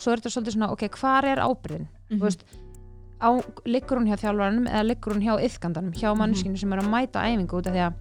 [0.00, 2.18] svo er þetta svolítið svona, ok, hvar er ábyrðin Mhm.
[2.18, 2.44] þú veist,
[3.20, 3.28] á,
[3.68, 7.22] liggur hún hjá þjálfaranum eða liggur hún hjá yðgandanum hjá mannskinu sem er að mæta
[7.28, 7.94] æfingu út af því að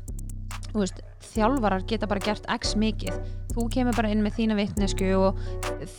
[0.79, 1.01] veist,
[1.33, 3.15] þjálfarar geta bara gert x mikið,
[3.53, 5.35] þú kemur bara inn með þína vitnesku og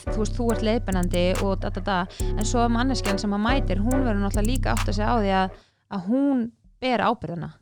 [0.08, 1.98] þú veist, þú ert leiðbennandi og da da da.
[2.38, 5.32] En svo manneskjan sem að mætir, hún verður náttúrulega líka átt að segja á því
[5.42, 5.50] að,
[5.90, 7.52] að hún ber ábyrðina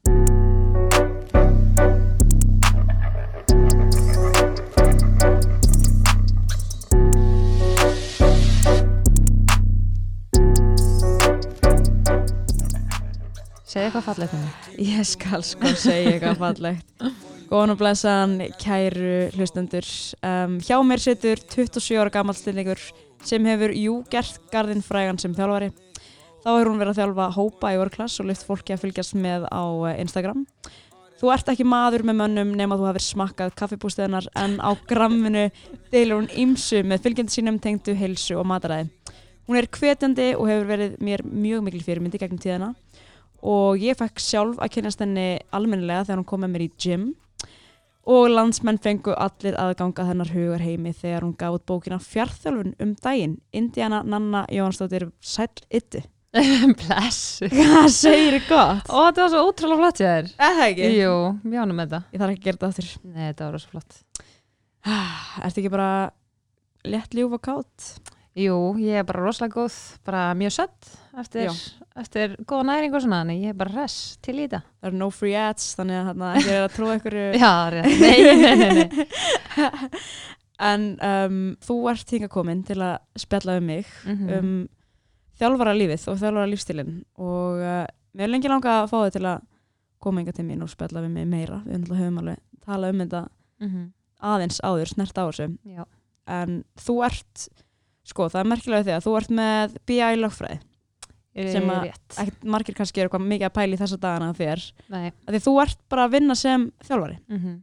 [13.79, 14.71] segja eitthvað fallegt um mig?
[14.89, 17.03] Ég skal sko segja eitthvað fallegt.
[17.49, 19.87] Góðan og blessaðan, kæru hlustendur.
[20.27, 22.81] Um, Hjá mér situr 27 ára gammal stillingur
[23.25, 25.71] sem hefur, jú, gert garðin frægan sem þjálfari.
[26.43, 29.47] Þá hefur hún verið að þjálfa hópa í orklass og lyft fólki að fylgjast með
[29.49, 30.45] á eh, Instagram.
[31.19, 35.49] Þú ert ekki maður með mönnum nema þú hafið smakkað kaffibústeðinar en á gramminu
[35.91, 38.91] deilur hún ymsu með fylgjandi sínum tengdu heilsu og mataræði.
[39.49, 42.75] Hún er hvetjandi og hefur verið mér mjög mikil fyrirmyndi gegnum tíðina
[43.43, 47.09] og ég fekk sjálf að kynast henni almennilega þegar hún kom með mér í gym.
[48.09, 52.95] Og landsmenn fengu allir aðganga þennar hugar heimi þegar hún gaf út bókina Fjarþjálfun um
[53.05, 53.35] daginn.
[53.53, 56.07] Indiana Nanna Jóhansdóttir Sæll Ytti
[56.81, 58.89] bless Hvað segir þið gott?
[58.93, 60.31] Ó, þetta var svo ótrúlega flott hjá þér.
[60.49, 60.91] Eða ekki?
[60.99, 62.01] Jú, mjánum með þetta.
[62.13, 62.91] Ég þarf ekki að gera þetta aftur.
[63.09, 63.99] Nei, þetta var svo flott.
[65.45, 65.91] Ertu ekki bara
[66.89, 67.89] létt ljúf og kátt?
[68.37, 69.77] Jú, ég er bara rosalega góð
[70.07, 71.49] bara mjög sött eftir,
[71.97, 74.97] eftir góða næring og svona en ég er bara res til í þetta Það eru
[75.01, 78.57] no free ads þannig að þarna ekki er að trúa ykkur Já, rétt, nei, nei,
[78.57, 79.89] nei, nei.
[80.59, 84.31] En um, þú ert hinga komin til að spjalla um mig Mhm.
[84.39, 84.69] um
[85.39, 87.85] þjálfara lífið og þjálfara lífstilinn og uh,
[88.19, 89.45] mér er lengi langa að fá þig til að
[90.03, 93.23] koma enga til mín og spjalla við mig meira við höfum alveg talað um þetta
[93.63, 93.87] Mhm.
[94.23, 95.85] aðeins áður, snert á þessu Já,
[96.27, 97.49] en þú ert
[98.09, 100.59] sko, það er merkilega því að þú ert með BI lögfræði,
[101.53, 102.17] Sem að- rétt.
[102.19, 104.65] ekkert margir kannski eru mikið að pæla í þessa dagana þér,
[105.29, 107.19] því þú ert bara að vinna sem þjálfari.
[107.29, 107.63] Mm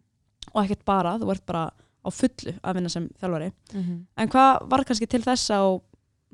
[0.55, 1.63] og ekkert bara, þú ert bara
[2.05, 3.51] á fullu að vinna sem þjálfari.
[3.73, 4.05] -hmm.
[4.17, 5.81] en hvað var kannski til þess að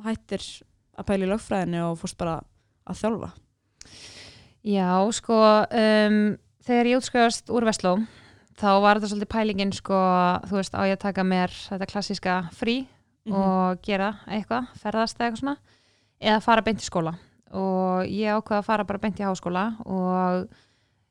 [0.03, 0.43] hættir
[0.97, 2.41] að pæla í lögfræðinu og fórst bara
[2.87, 3.31] að þjálfa?
[4.63, 5.33] Já, sko
[5.71, 7.95] um, þegar ég útskjöðast úr Vestló
[8.61, 9.97] þá var þetta svolítið pælingin sko,
[10.45, 12.87] þú veist, á ég að taka mér þetta klassíska frí
[13.25, 13.33] Mhm.
[13.37, 15.57] og gera eitthvað, ferðast eða eitthvað svona
[16.21, 17.15] eða fara beint í skóla.
[17.53, 20.47] Og ég ákvaða að fara bara beint í háskóla og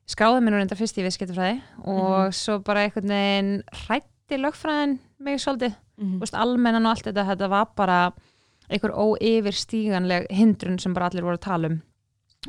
[0.07, 2.33] skráði mér nú reyndar fyrst í viðskiptafræði og Mhm.
[2.33, 7.49] svo bara einhvern veginn hrætti lögfræðin mig svolítið, þú veist, almennan og allt þetta, þetta
[7.49, 8.11] var bara
[8.69, 11.81] einhver óyfirstíganleg hindrun sem bara allir voru að tala um.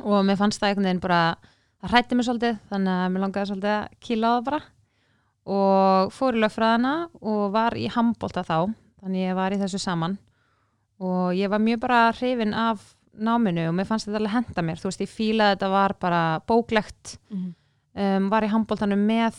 [0.03, 1.35] Og mér fannst það einhvern veginn bara
[1.83, 4.61] það hrætti mig svolítið, þannig að mér langaði svolítið að kýla á það bara.
[5.45, 10.17] Og fór í lögfræðina og var í handbólta þá, þannig ég var í þessu saman.
[11.03, 12.83] Og ég var mjög bara hrifin af
[13.13, 16.23] náminu og mér fannst þetta alveg henda mér, þú veist, ég fílaði þetta var bara
[16.49, 17.17] bóklegt.
[17.29, 17.53] Mhm.
[17.93, 19.35] um, var í handbóltanum með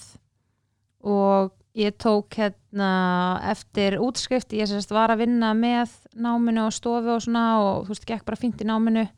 [1.02, 4.52] og ég tók hérna eftir útskrift.
[4.54, 8.24] Ég sérst var að vinna með náminu og stofu og svona og þú veist, gekk
[8.24, 9.08] bara fínt í náminu.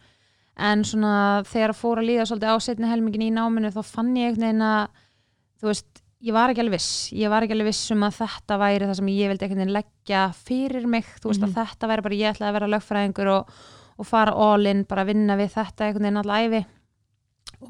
[0.56, 4.32] En svona þegar fór að líða svolítið á setni helmingin í náminu þá fann ég
[4.32, 4.88] einhvern veginn að
[5.60, 7.12] þú veist, ég var ekki alveg viss.
[7.12, 9.77] Ég var ekki alveg viss um að þetta væri það sem ég vildi einhvern veginn
[9.77, 11.04] leggja fyrir mig.
[11.21, 11.50] Þú veist Mhm.
[11.53, 13.50] að þetta væri bara ég ætlaði að vera lögfræðingur og,
[13.99, 16.66] og fara all in, bara vinna við þetta einhvern veginn alla æfi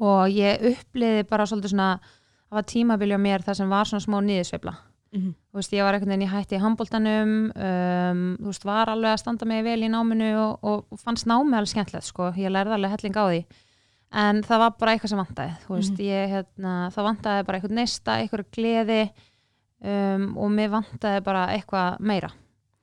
[0.01, 1.99] og ég uppliði bara svolítið svona
[2.47, 4.75] það var tímabili á mér þar sem var svona smá niðursveifla.
[5.13, 5.29] Mhm.
[5.51, 9.13] þú veist, ég var einhvern veginn í hætti í handbóltanum um, þú veist, var alveg
[9.13, 12.51] að standa mig vel í náminu og, og, og fannst námi alveg skemmtilegt, sko, ég
[12.51, 13.45] lærði alveg helling á því
[14.11, 15.19] en það var bara eitthvað sem
[15.91, 16.07] Mhm.
[16.07, 19.01] ég, hérna, það vantaði bara eitthvað neista, eitthvað gleði
[19.83, 22.31] um, og mér vantaði bara eitthvað meira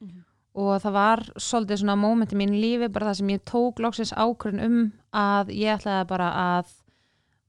[0.03, 0.25] Mhm.
[0.55, 4.13] og það var svolítið svona móment í mínu lífi, bara það sem ég tók loksins
[4.13, 6.31] ákvörðun um að ég ætlaði bara
[6.61, 6.67] að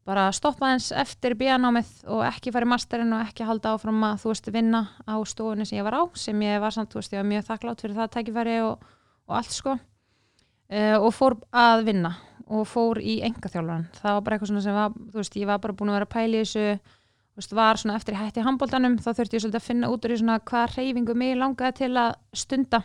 [0.05, 4.19] bara stoppa eins eftir bíanámið og ekki fara í masterinn og ekki halda áfram að
[4.21, 7.11] þú veist vinna á stofunni sem ég var á sem ég var samt, þú veist,
[7.13, 8.79] ég var mjög þakklátt fyrir það tækifæri og,
[9.27, 12.15] og allt sko uh, og fór að vinna
[12.45, 15.73] og fór í engaþjálfaran það var bara eitthvað sem var, þú veist, ég var bara
[15.73, 16.67] búin að vera að pæla í þessu
[17.35, 20.13] þú veist, var svona eftir hætti handbóltanum þá þurfti ég svolítið að finna út úr
[20.15, 22.79] í svona hvað reyfingu mig langaði til að stunda.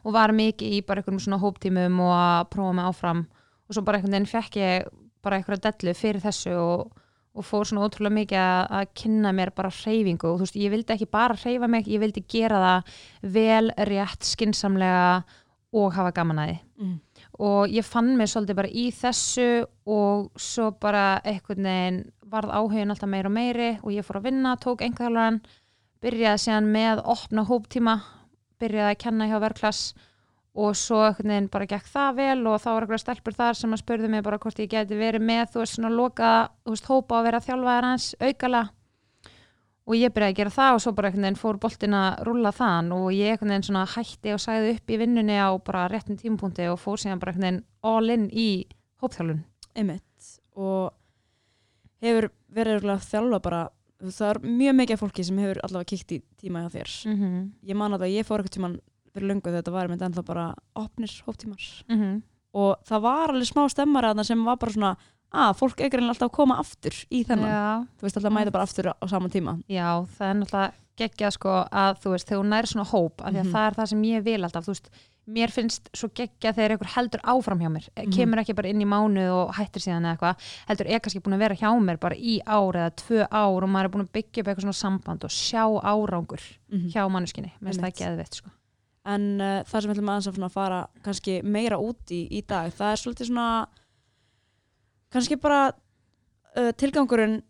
[0.00, 3.22] Og var mikið í bara einhverjum svona hóptímum og að prófa mig áfram.
[3.68, 4.88] Og svo bara einhvern veginn fekk ég
[5.24, 6.96] bara einhverja dellu fyrir þessu og,
[7.36, 10.30] og fór svona ótrúlega mikið að, að kynna mér bara hreyfingu.
[10.30, 12.94] Og þú veist, ég vildi ekki bara hreyfa mig, ég vildi gera það
[13.36, 15.08] vel, rétt, skinsamlega
[15.74, 16.60] og hafa gaman að því.
[16.80, 17.00] Mhm.
[17.38, 22.00] Og ég fann mig svolítið bara í þessu og svo bara einhvern veginn
[22.30, 25.40] varð áhugin alltaf meira og meiri og ég fór að vinna, tók einhverjan
[26.04, 27.96] byrjaði síðan með opna hóptíma
[28.62, 29.94] byrjaði að kenna hjá verklass
[30.54, 33.74] og svo einhvern veginn bara gekk það vel og þá var eitthvað stelpur þar sem
[33.74, 36.32] að spurði mig bara hvort ég geti verið með þú veist svona loka,
[36.62, 38.62] þú veist hópa að vera þjálfaðar hans aukala
[39.84, 42.52] og ég byrjaði að gera það og svo bara einhvern veginn fór boltin að rúlla
[42.56, 46.20] þann og ég einhvern veginn svona hætti og sæði upp í vinnunni á bara réttin
[46.20, 48.48] tímapunkti og fór síðan bara einhvern veginn all in í
[49.04, 49.44] hópþjálfun
[49.76, 50.94] einmitt og
[52.04, 53.62] hefur verið að þjálfa bara
[54.04, 57.48] það er mjög mikið fólki sem hefur allavega kíkt í tíma hjá þér mm -hmm.
[57.68, 58.80] ég man að ég fór eitthvað tíman
[59.14, 62.22] fyrir löngu þegar þetta var með ennþá bara opnir hóptímar Mm -hmm.
[62.52, 64.96] og það var alveg smá stemmar að það sem var bara svona
[65.34, 68.36] að fólk er greinlega alltaf að koma aftur í þennan Já, þú veist alltaf að
[68.38, 69.88] mæta bara aftur á, á sama tíma já,
[70.18, 73.40] það er náttúrulega geggjað sko að þú veist, þegar hún nær svona hóp af því
[73.40, 73.52] að Mhm.
[73.54, 74.88] það er það sem ég vil alltaf, þú veist
[75.26, 78.12] mér finnst svo geggjað þegar einhver heldur áfram hjá mér Mhm.
[78.14, 80.36] kemur ekki bara inn í mánuð og hættir síðan eða eitthvað,
[80.68, 83.68] heldur er kannski búin að vera hjá mér bara í ár eða tvö ár og
[83.72, 86.40] maður er búin að byggja upp eitthvað svona samband og sjá árangur
[86.70, 86.92] Mhm.
[86.92, 87.96] hjá manneskinni, mér finnst það Einmitt.
[88.04, 88.50] geðveitt sko.
[89.06, 92.46] en uh, það sem við ætlum aðeins að svona fara kannski meira út í í
[92.46, 93.66] dag það er svolítið svona
[95.14, 97.40] kannski bara uh, tilgangurinn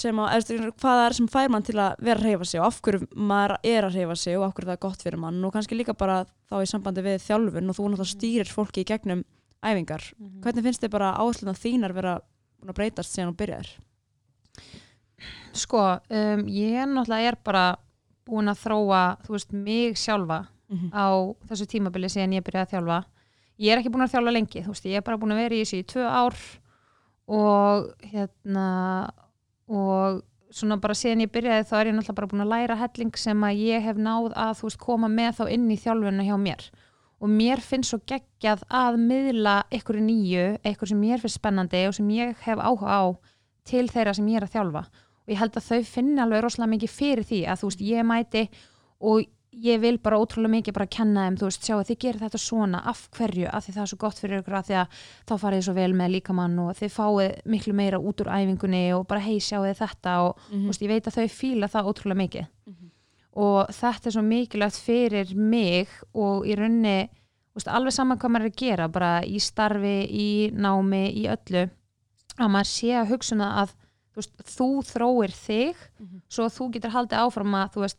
[0.00, 2.60] sem að, eða, hvað það er sem fær mann til að vera að reyfa sig
[2.60, 5.20] og af hverju maður er að reyfa sig og af hverju það er gott fyrir
[5.20, 8.84] mann og kannski líka bara þá í sambandi við þjálfun og þú náttúrulega stýrir fólki
[8.84, 9.24] í gegnum
[9.60, 10.06] æfingar.
[10.44, 12.14] Hvernig finnst þið bara áhersluðna þínar vera
[12.64, 13.74] að breytast síðan og byrjaðir?
[15.58, 17.64] Sko, um, ég náttúrulega er bara
[18.30, 20.90] búin að þróa, þú veist, mig sjálfa Mm -hmm.
[20.94, 21.06] á
[21.50, 23.04] þessu tímabili síðan ég byrjaði að þjálfa
[23.58, 25.54] ég er ekki búin að þjálfa lengi, þú veist, ég er bara búin að vera
[25.54, 26.36] í þessu í tvö ár
[27.30, 28.68] og hérna
[29.70, 33.18] og svona bara síðan ég byrjaði þá er ég náttúrulega bara búin að læra helling
[33.18, 36.36] sem að ég hef náð að þú veist koma með þá inn í þjálfunna hjá
[36.42, 36.64] mér.
[37.20, 41.94] Og mér finnst svo geggjað að miðla ykkur nýju, ykkur sem mér finnst spennandi og
[41.94, 43.04] sem ég hef áhuga á
[43.68, 44.84] til þeirra sem ég er að þjálfa.
[45.22, 48.08] Og ég held að þau finna alveg rosalega mikið fyrir því að þú veist, ég
[48.08, 48.44] mæti
[49.00, 52.38] og ég vil bara ótrúlega mikið bara kenna þeim, þú veist, sjáu þið gerir þetta
[52.38, 55.32] svona af hverju, af því það er svo gott fyrir ykkur af því að þá
[55.42, 59.06] farið þið svo vel með líkamann og þið fáið miklu meira út úr æfingunni og
[59.10, 60.62] bara hei, sjáu þið þetta og Mhm.
[60.62, 62.90] þú veist, ég veit að þau fíla það ótrúlega mikið Mhm.
[63.34, 67.08] og þetta er svo mikilvægt fyrir mig og í raunni
[67.56, 71.70] veist, alveg saman hvað maður er að gera bara í starfi, í námi, í öllu
[72.38, 73.74] að maður sé að hugsa um það að
[74.14, 76.22] þú, veist, þú þróir þig Mhm.
[76.30, 77.96] svo að þú getur haldið áfram að þú veist,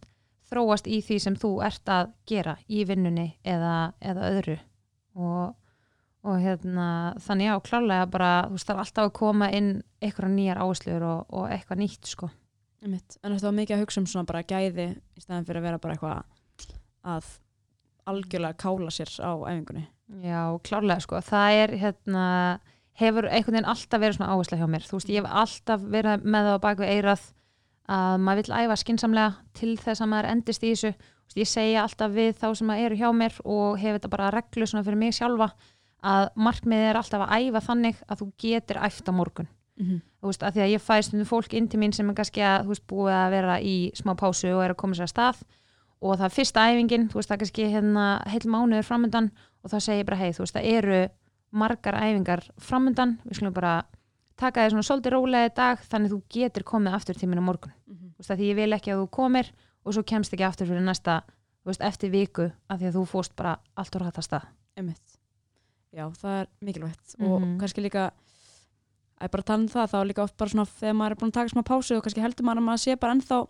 [0.52, 4.58] þróast í því sem þú ert að gera í vinnunni eða, eða öðru
[5.16, 5.54] og,
[6.28, 6.88] og hérna
[7.24, 9.72] þannig já, klálega bara þú veist, það er alltaf að koma inn
[10.02, 12.32] eitthvað nýjar áherslur og, og eitthvað nýtt sko.
[12.82, 15.82] En þetta var mikið að hugsa um svona bara gæði í staðin fyrir að vera
[15.82, 16.24] bara eitthvað
[17.12, 17.28] að
[18.12, 19.84] algjörlega kála sér á æfingunni.
[20.26, 22.24] Já, klárlega sko, það er hérna,
[23.00, 26.26] hefur einhvern veginn alltaf verið svona áhersla hjá mér, þú veist, ég hef alltaf verið
[26.26, 27.28] með það á baku eirað
[27.92, 30.94] að maður vill æfa skinsamlega til þess að maður endist í þessu,
[31.36, 34.84] ég segja alltaf við þá sem eru hjá mér og hef þetta bara reglu svona
[34.88, 35.52] fyrir mig sjálfa
[36.02, 39.52] að markmiðið er alltaf að æfa þannig að þú getur æft á morgun
[39.82, 40.02] Mm -hmm.
[40.22, 42.42] þú veist, að því að ég fæ stundum fólk inn til mín sem er kannski
[42.42, 45.14] að, þú veist, búið að vera í smá pásu og er að koma sér að
[45.14, 45.38] stað
[46.02, 49.32] og það er fyrsta æfingin, þú veist, það er kannski hérna heil mánuður framöndan
[49.64, 51.10] og þá segir ég bara, hei, þú veist, það eru
[51.52, 53.84] margar æfingar framöndan, við skulum bara
[54.42, 57.74] taka þér svona svolítið rólega í dag þannig þú getur komið aftur á morgun.
[57.88, 59.52] Þú veist, að því ég vil ekki að þú komir
[59.86, 61.22] og svo kemst ekki aftur fyrir næsta,
[61.66, 64.46] veist, eftir viku að því að þú fóst bara allt úr hættast að.
[65.92, 67.16] Já, það er mikilvægt.
[67.20, 67.58] Og Mhm.
[67.60, 68.12] kannski líka
[69.22, 71.34] að bara tala um það, þá líka oft bara svona þegar maður er búin að
[71.34, 73.48] taka smá pásu og kannski heldur maður að maður sé bara ennþá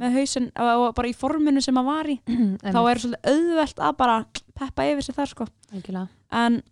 [0.00, 2.16] með hausinn og bara í forminu sem maður var í
[2.74, 4.16] þá er svolítið auðvelt að bara
[4.54, 5.46] peppa yfir sig þar sko.
[6.30, 6.62] En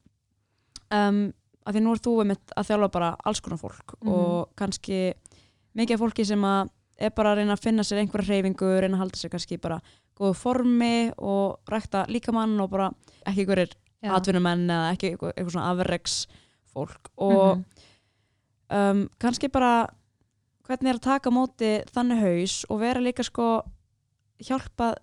[0.92, 1.32] um,
[1.68, 4.12] að því nú er þú einmitt að þjálfa bara alls konar fólk Mhm.
[4.12, 5.00] og kannski
[5.76, 8.96] mikið af fólki sem að er bara að reyna að finna sér einhverja hreyfingu, reyna
[8.96, 9.80] að halda sér kannski bara
[10.18, 12.90] góðu formi og rækta líkamann og bara
[13.26, 16.26] ekki einhverjir atvinnumenn eða ekki eitthvað, eitthvað svona afregs
[16.74, 17.64] fólk og Mhm.
[18.70, 19.88] um, kannski bara
[20.66, 23.62] hvernig er að taka móti þannig haus og vera líka sko
[24.42, 24.94] hjálpa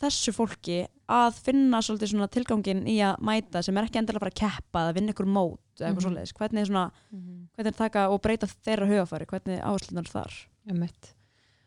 [0.00, 4.30] þessu fólki að finna svolítið svona tilgangin í að mæta sem er ekki endilega bara
[4.34, 6.06] að keppa eða vinna ykkur mót eða eitthvað Mhm.
[6.06, 7.48] svoleiðis, hvernig er svona Mhm.
[7.56, 10.32] hvernig er að taka og breyta þeirra hugafæri hvernig áherslunar þar
[10.68, 11.14] Einmitt.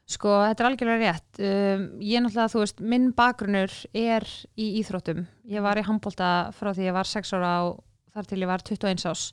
[0.05, 1.39] Sko, þetta er algjörlega rétt.
[1.39, 4.21] Um, ég er náttúrulega, þú veist, minn bakgrunnur er
[4.57, 5.25] í íþróttum.
[5.47, 7.83] Ég var í handbólta frá því ég var 6 ára og
[8.13, 9.31] þar til ég var 21 ás.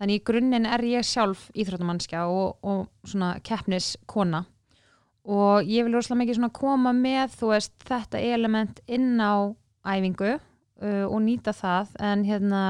[0.00, 4.44] Þannig í grunninn er ég sjálf íþróttamannskja og, og svona keppniskona.
[5.26, 9.50] Og ég vil rosalega mikið koma með, veist, þetta element inn á
[9.86, 11.96] æfingu uh, og nýta það.
[11.98, 12.60] En hérna,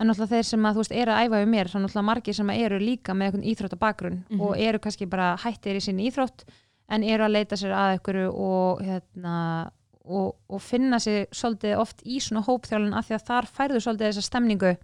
[0.00, 2.50] en náttúrulega þeir sem að veist eru að æfa við mér, þá náttúrulega margir sem
[2.50, 4.40] eru líka með einhvern íþróttabakgrunn Mhm.
[4.44, 6.44] og eru kannski bara hættir í sinni íþrótt
[6.88, 9.70] en eru að leita sér að ykkur og hérna
[10.04, 14.10] og, og finna sig svolítið oft í svona hópþjálun af því að þar færðu svolítið
[14.10, 14.74] þessa stemningu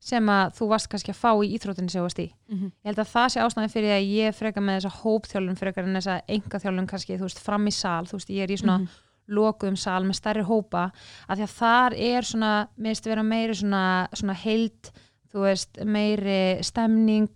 [0.00, 2.28] sem að þú varst kannski að fá í íþróttinni sem þú varst í.
[2.48, 2.70] Mhm.
[2.72, 5.94] Ég held að það sé ástæðan fyrir að ég freka með þessa hópþjálun frekar en
[6.00, 8.88] þessa engaþjálun kannski, þú veist, fram í sal, þú veist, ég er í svona Mhm.
[9.30, 10.90] lokuðum sal með stærri hópa
[11.28, 14.90] af því að þar er svona, minnst vera meiri svona, svona heild
[15.32, 17.28] þú veist, meiri stemning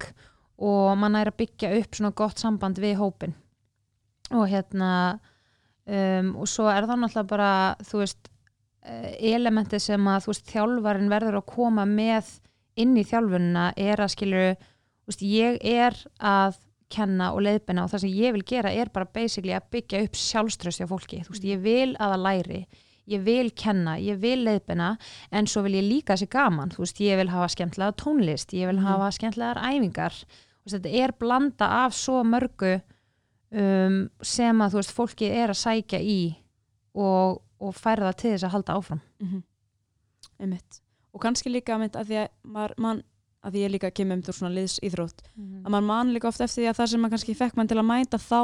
[0.59, 3.35] og mann er að byggja upp svona gott samband við hópin
[4.33, 5.21] og hérna
[5.87, 8.29] um, og svo er það náttúrulega bara þú veist,
[8.83, 12.41] eh, elementið sem að þú veist, þjálfarin verður að koma með
[12.77, 14.57] inn í þjálfunina er að skilur,
[15.21, 16.57] ég er að
[16.95, 20.15] kenna og leiðbina og það sem ég vil gera er bara basically að byggja upp
[20.15, 22.67] sjálfströsti á fólki, þú veist, ég vil að það læri
[23.07, 24.97] ég vil kenna, ég vil leiðbina
[25.31, 28.67] en svo vil ég líka sér gaman þú veist, ég vil hafa skemmtilega tónlist ég
[28.71, 28.87] vil Mhm.
[28.87, 30.15] hafa skemmtilegar æfingar
[30.65, 32.81] veist, þetta er blanda af svo mörgu
[33.53, 36.37] um, sem að þú veist, fólki er að sækja í
[36.95, 39.43] og, og færa það til þess að halda áfram Mhm.
[40.41, 40.81] Einmitt.
[41.15, 43.03] Og kannski líka einmitt, að því að maður, man,
[43.45, 46.41] að því ég líka kemur um úr svona liðs íþrótt að maður man líka oft
[46.41, 48.41] eftir því að það sem maður kannski fekk mann til að mæta þá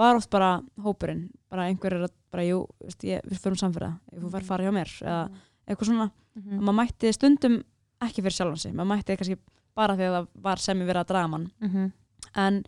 [0.00, 3.90] var oft bara hópurinn, bara einhver er að bara, jú, veist, ég, við förum samfyrða
[4.14, 5.22] ég fór að fara hjá mér, eða
[5.66, 6.10] eitthvað svona.
[6.38, 6.58] Mhm.
[6.58, 7.56] að maður mætti stundum
[8.00, 9.38] ekki fyrir sjálfan sig, maður mætti kannski
[9.74, 11.50] bara því að það var sem ég verið að draga mann.
[11.60, 11.92] Mhm.
[12.36, 12.64] en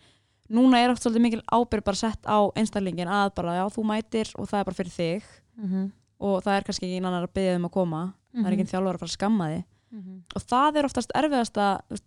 [0.50, 4.28] núna er oft svolítið mikil ábyrg bara sett á einstaklingin að bara, já, þú mætir
[4.36, 5.22] og það er bara fyrir þig.
[5.56, 5.92] Mhm.
[6.20, 8.60] og það er kannski ekki annar að byggja um að koma það er Mhm.
[8.60, 10.22] ekki þjálfur að fara að skamma þig Mhm.
[10.36, 12.00] og það er oftast erfiðast að,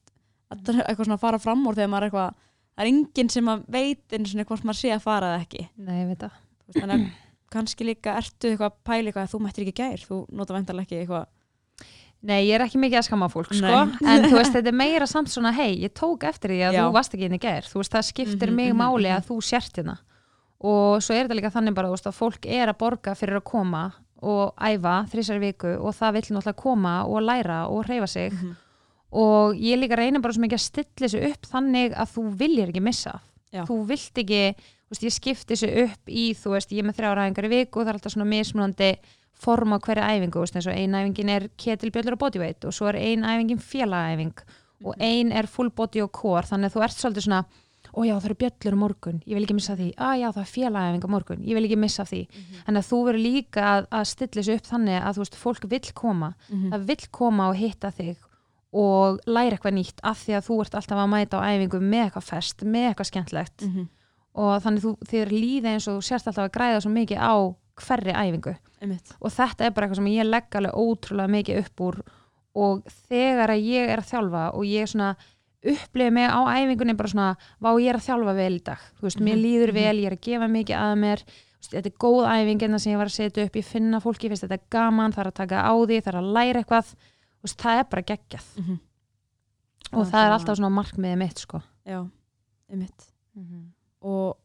[0.52, 2.34] eitthvað svona fara fram úr þegar maður er eitthvað
[2.76, 5.68] það er enginn sem að veit einu svona hvort maður sé að fara eða ekki
[5.78, 6.32] Nei, ég veit það
[6.82, 7.12] þannig að
[7.56, 10.86] kannski líka ertu eitthvað að pæla eitthvað að þú mættir ekki gær þú nota vendalega
[10.88, 11.26] ekki eitthvað
[12.26, 14.16] Nei, ég er ekki mikið að skamma fólk, sko, Nei.
[14.16, 16.82] en þú veist, þetta er meira samt svona, hei, ég tók eftir því að Já.
[16.82, 19.18] þú varst ekki inn í gær, þú veist, það skiptir Mhm, mig mhm, máli mhm.
[19.20, 19.98] að þú sért hérna
[20.66, 23.38] og svo er þetta líka þannig bara, þú veist, að fólk er að borga fyrir
[23.38, 23.84] að koma
[24.26, 28.34] og æfa þrísar viku og það vill náttúrulega koma og læra og hreyfa sig.
[29.16, 32.74] Og ég líka reyna bara svo mikið að stilla þessu upp þannig að þú viljir
[32.74, 33.20] ekki missa
[33.56, 33.64] Já.
[33.68, 36.98] þú vilt ekki, þú veist, ég skipti þessu upp í, þú veist, ég er með
[37.00, 38.90] þrjára æfingar í viku og það er alltaf svona mismunandi
[39.46, 42.76] form á hverja æfingu, þú veist, eins og ein æfingin er ketilbjöllur og bodyweight og
[42.76, 44.44] svo er ein æfingin félagæfing
[44.86, 47.44] og ein er full body og core, þannig að þú ert svolítið svona
[47.96, 49.88] ó já, það eru bjöllur morgun, ég vil ekki missa því.
[49.96, 52.22] Að já, það er félagæfing á morgun, ég vil ekki missa því.
[52.68, 55.68] En að þú verður líka að, að stilla þessu upp þannig að þú veist, fólk
[55.72, 56.30] vill koma.
[56.72, 58.18] Það vill koma og hitta þig
[58.76, 62.02] og læra eitthvað nýtt af því að þú ert alltaf að mæta á æfingu með
[62.10, 63.86] eitthvað fest, með eitthvað skemmtlegt Mhm.
[64.36, 67.34] og þannig þú, þér líði eins og þú sérst alltaf að græða svo mikið á
[67.80, 68.56] hverri æfingu.
[68.82, 69.14] Einmitt.
[69.22, 72.02] Og þetta er bara eitthvað sem ég legg alveg ótrúlega mikið upp úr.
[72.56, 75.16] Og þegar að ég er að þjálfa og ég svona
[75.66, 77.28] upplifi mig á æfingunni bara svona,
[77.62, 78.80] vá ég er að þjálfa vel í dag.
[79.02, 79.76] Veist, mér Mhm, líður mhm.
[79.82, 81.24] vel, ég er að gefa mikið að mér.
[81.60, 84.00] Veist, þetta er góð æfing en það sem ég var að setja upp, ég finna
[84.04, 86.62] fólki finnst þetta er gaman, það er að taka á því, það er að læra
[86.64, 86.96] eitthvað.
[87.42, 88.46] Veist, það er bara geggjað.
[88.58, 88.80] Mhm.
[89.94, 91.62] og Það það er alltaf svona markmiðið mitt sko.
[91.86, 92.10] já,
[92.72, 93.06] einmitt.
[94.02, 94.38] Og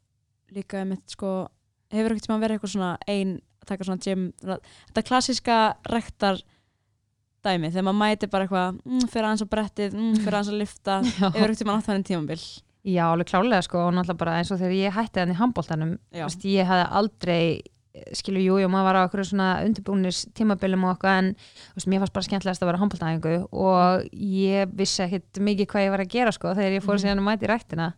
[0.54, 1.48] líka einmitt sko
[1.90, 5.56] hefur ekkert sem að vera eitthvað svona ein að taka svona gym þetta klassíska
[5.90, 6.40] rektar
[7.46, 10.60] dæmi þegar maður mæti bara eitthvað mm, fyrir aðeins á brettið, mm, fyrir aðeins að
[10.60, 12.40] lifta hefur ekkert sem að nátt þannig tímabil?
[12.90, 15.90] Já, alveg klálega sko og náttúrulega bara eins og þegar ég hætti þannig handbóltanum
[16.48, 17.42] ég hafði aldrei
[18.14, 21.28] skilu, jú, jú, maður var á okkur svona undirbúnis tímabilum og eitthvað en
[21.74, 25.90] veist, mér fannst bara skemmtilegast að vera handbóltæðingu og ég vissi ekkit mikið hvað ég
[25.96, 27.02] var að gera sko þegar ég fór Mhm.
[27.02, 27.88] síðan að mæti í ræktina.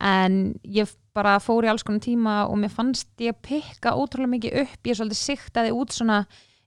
[0.00, 4.56] En ég bara fór í alls konar tíma og mér fannst ég pikka ótrúlega mikið
[4.62, 6.22] upp, ég svolítið siktaði út svona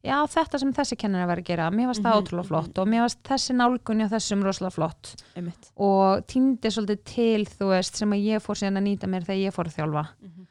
[0.07, 2.49] já, þetta sem þessi kennari var að gera mér fannst það Mhm, ótrúlega mhm.
[2.51, 7.45] flott og mér fannst þessi nálgun og þessum rosalega flott einmitt og týndi svolítið til
[7.45, 10.05] þú veist sem að ég fór síðan að nýta mér þegar ég fór að þjálfa
[10.21, 10.47] Mhm.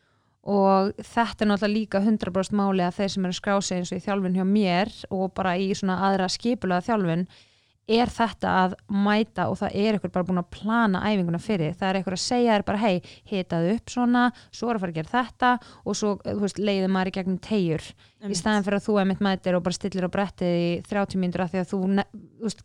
[0.46, 4.04] og þetta er náttúrulega líka 100% máli að þeir sem eru skrási eins og í
[4.06, 7.26] þjálfun hjá mér og bara í svona aðra skipulega þjálfun
[7.88, 11.88] er þetta að mæta og það er ykkur bara búin að plana æfinguna fyrir, það
[11.92, 12.96] er ykkur að segja þér bara hei,
[13.30, 15.50] hitaðu upp svona, svo er að fara að gera þetta
[15.86, 17.84] og svo, þú veist, leiði maður í gegnum tegjur
[18.26, 21.44] í staðan fyrir að þú emitt mætir og bara stillir á brettið í 30 mínútur
[21.46, 22.64] af því að þú, þú veist,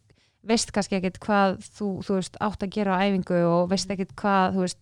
[0.53, 4.15] veist kannski ekkit hvað þú, þú veist, átt að gera á æfingu og veist ekkit
[4.17, 4.81] hvað, þú veist,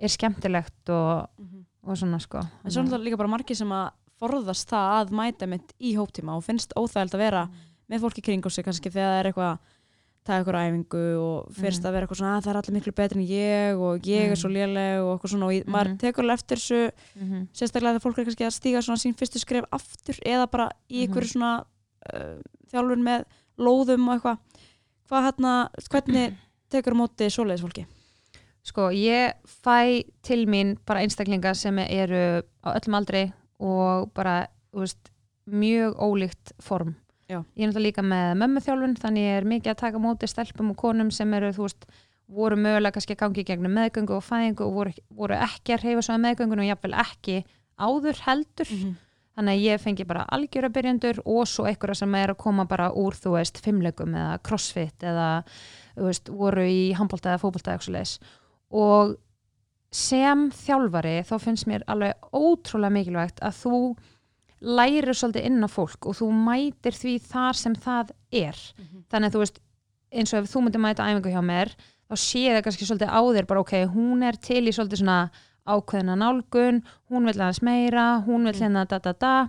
[0.00, 1.64] er skemmtilegt og, Mhm.
[1.90, 2.38] og svona sko.
[2.64, 5.96] En svo er náttúrulega líka bara margir sem að forðast það að mæta mitt í
[5.96, 7.42] hóptíma og finnst óþægild að vera
[7.90, 9.58] með fólki kring á sig kannski þegar það er eitthvað
[10.24, 11.86] taka ykkur æfingu og fyrst Mhm.
[11.88, 14.30] að vera eitthvað svona að það er allir miklu betri en ég og ég er
[14.30, 14.40] Mhm.
[14.40, 15.72] svo léleg og eitthvað svona og ég, Mhm.
[15.72, 16.90] maður tekur alveg eftir þessu
[17.52, 21.06] sérstaklega þegar fólk er kannski að stíga svona sín fyrstu skref aftur eða bara í
[21.06, 21.12] Mhm.
[21.12, 21.64] einhverju svona
[22.14, 22.40] uh,
[22.72, 23.24] þjálfun með
[23.58, 24.38] lóðum og eitthvað
[25.10, 26.36] hvað hérna, hvernig
[26.70, 27.86] tekur á móti svoleiðis fólki?
[28.62, 34.80] sko, ég fæ til mín bara einstaklinga sem eru á öllum aldri og bara þú
[34.80, 35.10] veist,
[35.50, 36.94] mjög ólíkt form
[37.30, 37.38] Já.
[37.54, 40.78] ég er náttúrulega líka með mömmuþjálfun þannig ég er mikið að taka móti stelpum og
[40.80, 41.86] konum sem eru, þú veist,
[42.30, 46.02] voru mögulega kannski að gangi gegnum meðgöngu og fæðingu og voru, voru ekki að reyfa
[46.06, 47.38] svo að meðgöngun og jafnvel ekki
[47.80, 48.92] áður heldur Mhm.
[49.38, 52.90] þannig að ég fengi bara algjöra byrjandur og svo einhverja sem er að koma bara
[52.92, 55.44] úr þú veist, fimmlegum eða crossfit eða
[55.96, 58.18] þú veist, voru í handbólta eða fótbólta eða eitthvað
[58.70, 59.16] og
[59.90, 63.78] sem þjálfari þá finnst mér alveg ótrúlega mikilvægt að þú
[64.60, 68.58] lærir svolítið inn á fólk og þú mætir því þar sem það er.
[69.10, 69.60] Þannig að þú veist,
[70.12, 71.72] eins og ef þú myndir mæta æfingu hjá mér,
[72.10, 75.18] þá sé það kannski svolítið á þér bara ok, hún er til í svolítið svona
[75.70, 78.60] ákveðina nálgun hún vil aðeins meira, hún vil Mm.
[78.60, 79.48] hérna da da da.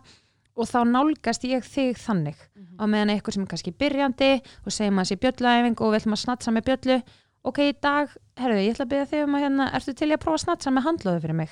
[0.56, 2.36] Og þá nálgast ég þig þannig.
[2.78, 6.24] Á meðan eitthvað sem er kannski byrjandi og segjum að sé bjölluæfing og ætlum að
[6.26, 7.04] snatsa með bjöllu.
[7.44, 10.20] Ok, í dag, herðu, ég ætla að byrja þig um að hérna, ertu til að
[10.22, 11.50] prófa að snatsa með handlóðu fyrir mig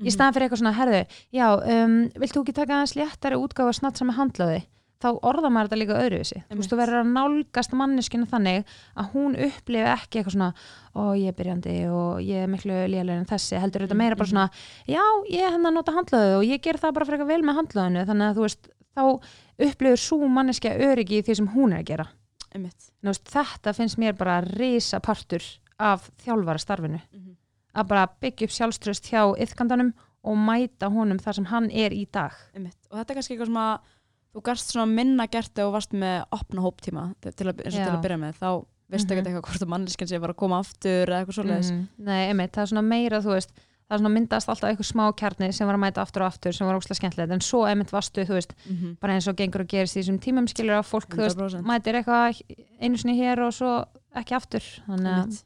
[0.00, 0.08] Mhm.
[0.08, 1.00] í staðan fyrir eitthvað svona, herðu,
[1.36, 4.60] já um, vilt þú ekki taka aðeins léttari útgáfa að snatsa með handlóði
[5.00, 8.64] þá orða maður þetta líka öðruvísi þú veist, þú verður að nálgast manneskinu þannig
[9.00, 10.48] að hún upplifi ekki eitthvað svona
[10.92, 14.28] ó, ég er byrjandi og ég er miklu lélega en þessi, heldur þetta meira bara
[14.28, 14.32] Mhm.
[14.34, 14.50] svona
[14.88, 17.56] já, ég er henni að nota handlóðu og ég ger það bara eitthvað vel með
[17.60, 19.02] handlóðinu þannig að þú veist, þá
[19.70, 22.06] upplifir svo manneskja öryggi í því sem hún er að gera.
[22.52, 25.40] Þú veist, þetta finnst mér bara risa partur
[25.78, 27.36] af þjálfara starfinu Mhm.
[27.74, 29.92] Að bara byggja upp sjálfströst hjá yðkandanum
[30.24, 32.76] og mæta honum þar sem hann er í dag Einmitt.
[32.90, 33.78] Og þetta er kannski eitthvað sem að
[34.34, 37.80] þú garst svona minna gert þegar þú varst með opna hóptíma til að, eins og
[37.86, 38.50] til að byrja með þá
[38.90, 41.88] veistu ekkert eitthvað hvort að manneskinn sé bara að koma aftur eða eitthvað svoleiðis Mhm.
[41.98, 45.04] Nei, einmitt, það er svona meira, þú veist það er svona myndast alltaf eitthvað smá
[45.18, 47.90] kjarni sem var að mæta aftur og aftur sem var óslega skemmtilegt en svo einmitt
[47.90, 48.96] vastu, þú veist, Mhm.
[49.00, 51.64] bara eins og gengur og gerist í þessum tímum skilur að fólk, þú veist, 100%.
[51.66, 52.42] mætir eitthvað
[52.80, 53.84] einu sinni hér og svo
[54.14, 55.42] ekki aftur þannig að.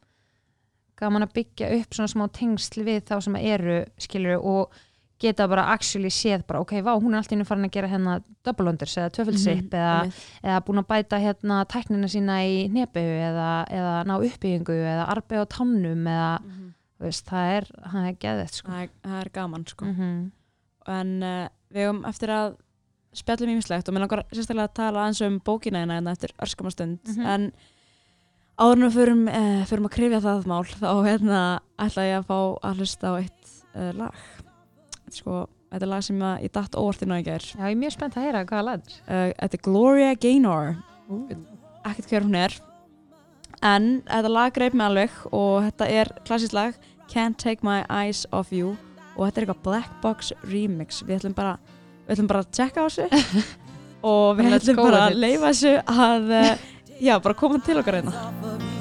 [0.99, 4.71] Gaman að byggja upp svona smá tengsl við þá sem eru skilur og
[5.19, 8.17] geta bara actually séð bara ok, vá, hún er alltaf innu farin að gera hérna
[8.43, 10.23] double unders eða tvöföldsip Mhm, eða, einmitt.
[10.43, 15.39] eða búin að bæta hérna tæknina sína í nebu eða, eða ná uppbyggingu eða arbeið
[15.39, 16.73] á tannum eða, Mhm.
[16.99, 20.31] þú veist, það er það er geðið, sko Það er, það er gaman sko mm
[20.87, 22.55] en uh, við höfum eftir að
[23.15, 26.99] spjallum ímislegt og mér langar sérstaklega að tala aðeins um bókina hérna hérna eftir örskamastund
[27.07, 27.25] Mhm.
[27.25, 27.51] en
[28.55, 31.39] við förum, uh, förum að krifja það mál þá hérna
[31.81, 34.21] ætla ég að fá að hlusta á eitt uh, lag.
[34.95, 35.39] Þetta er sko,
[35.71, 37.43] þetta er lag sem ég datt óvart inn á í gær.
[37.43, 40.71] Já, ég er mjög spennt að heyra hvaða lag uh, Þetta er Gloria Gaynor.
[41.85, 42.55] Ekkert hver hún er.
[43.65, 46.79] En þetta lag greip mig alveg og þetta er klassísk lag
[47.11, 48.77] Can't Take My Eyes Off You.
[49.15, 51.03] Og þetta er eitthvað Black Box Remix.
[51.03, 51.57] Við ætlum bara,
[52.05, 53.43] við ætlum bara að checka á þessu.
[54.05, 56.65] Og við ætlum bara að leifa þessu að uh,
[56.99, 58.74] já, bara koma til okkar hérna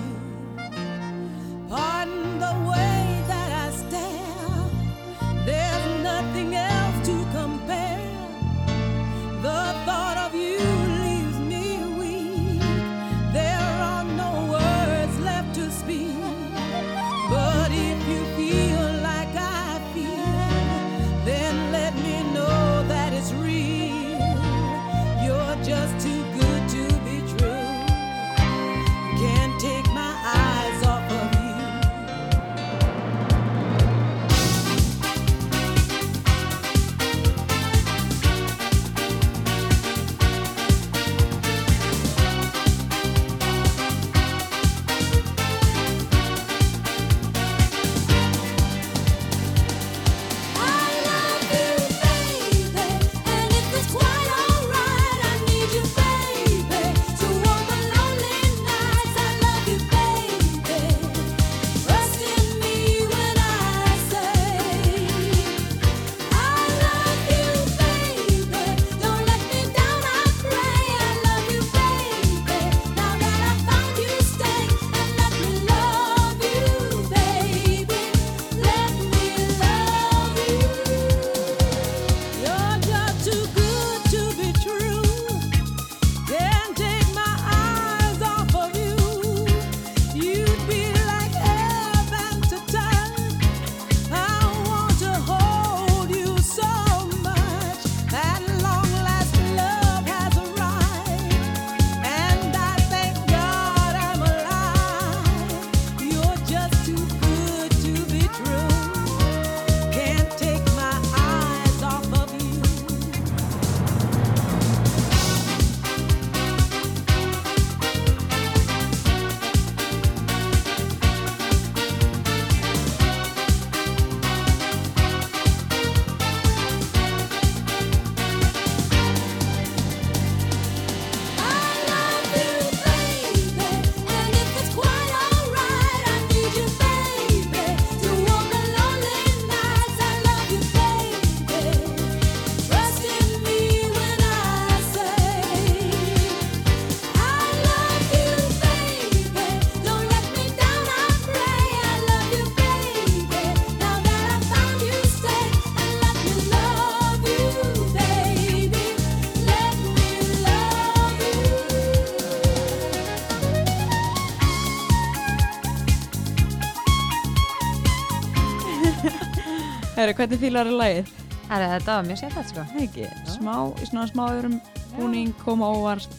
[170.04, 171.10] Herru, hvernig fílar er lagið?
[171.48, 174.56] Herri, þetta var mjög sérfætt sko Nei, ekki, smá, í svona smá öðrum
[174.98, 176.12] búning, koma óvart,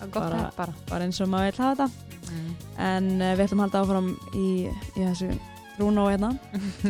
[0.00, 2.16] Það Bara- bara bara eins og maður vil hafa þetta.
[2.30, 2.52] mm.
[2.80, 4.46] En uh, við ætlum að halda áfram í,
[4.96, 5.28] í þessu
[5.76, 6.30] trúnó hérna.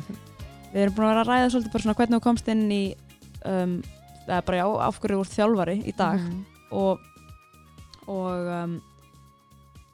[0.73, 2.81] við erum búin að vera að ræða svolítið bara svona hvernig þú komst inn í,
[3.51, 3.75] um,
[4.29, 6.21] eða bara já, af hverju þú ert þjálfari í dag.
[6.23, 6.45] Mhm.
[6.71, 7.07] og
[8.07, 8.79] og um,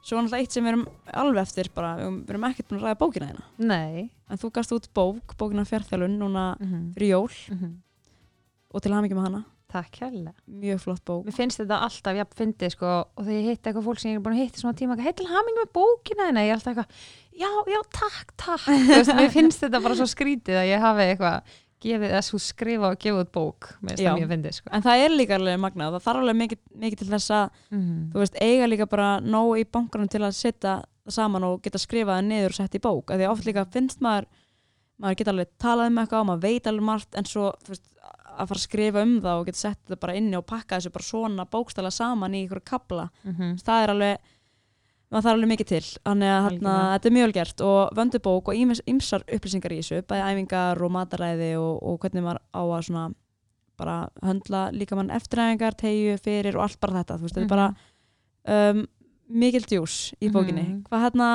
[0.07, 0.85] svo náttúrulega eitt sem við erum
[1.23, 4.09] alveg eftir bara, við erum- ekkert búin að ræða bókina hérna Nei.
[4.31, 6.93] En þú gast út bók, bókina fjárþjálun núna Mhm.
[6.95, 7.29] fyrir jól.
[7.51, 7.75] Mhm.
[8.73, 11.25] og til hamingi með hana, Takk hérlega mjög flott bók.
[11.25, 14.15] Mér finnst þetta alltaf jafn fyndið sko og þegar ég hitt eitthvað fólk sem ég
[14.15, 16.71] er búin að hitta svona tíma hei til hamingi með bókina þina ég er alltaf
[16.71, 16.91] eitthvað,
[17.35, 18.63] já, já, takk, takk.
[19.19, 21.41] Mér finnst þetta bara svo skrítið að ég hafi eitthvað
[21.83, 24.09] gefið þess að skrifa og gefa út bók finnst Já.
[24.09, 27.01] það mjög fyndið sko en það er líka alveg magnað, það þarf alveg mikið, mikið
[27.01, 27.99] til þess að, mm.
[28.13, 30.77] þú veist, eiga líka bara nóg í bankanum til að setja
[31.17, 33.67] saman og geta skrifað það niður og sett í bók af því að oft líka
[33.73, 34.29] finnst maður
[34.97, 37.85] maður geta alveg talað um eitthvað og maður veit alveg margt en svo, veist,
[38.37, 40.93] að fara að skrifa um það og geta sett þetta bara inni og pakka þessu
[40.93, 44.33] bara svona bókstala saman í ykkur kabla Mm það er alveg
[45.11, 45.83] maður þarf alveg mikið til.
[46.03, 48.57] Þannig að þarna, þetta er mjög vel gert og vöndubók og
[48.91, 53.05] ýmsar upplýsingar í þessu bæði æfingar og mataræði og, og hvernig maður á að svona
[53.77, 57.17] bara höndla líka mann eftiræfingar tegju fyrir og allt bara þetta.
[57.21, 57.67] Þú veist, þetta er bara
[58.73, 58.83] um,
[59.29, 60.63] mikil djús í bókinni.
[60.65, 60.83] Mhm.
[60.89, 61.29] hvað hérna,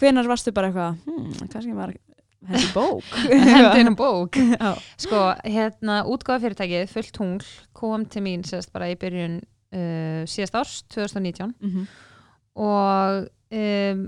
[0.00, 1.96] hvenar varstu bara eitthvað hmm, kannski maður
[2.46, 3.04] hendi bók?
[3.82, 4.36] Á bók.
[5.02, 10.54] Sko, hérna, útgáfa fyrirtækið Fullt tungl kom til mín sérst bara í byrjun uh, síðast
[10.60, 11.88] árs 2019 Mhm.
[12.56, 14.04] Og um,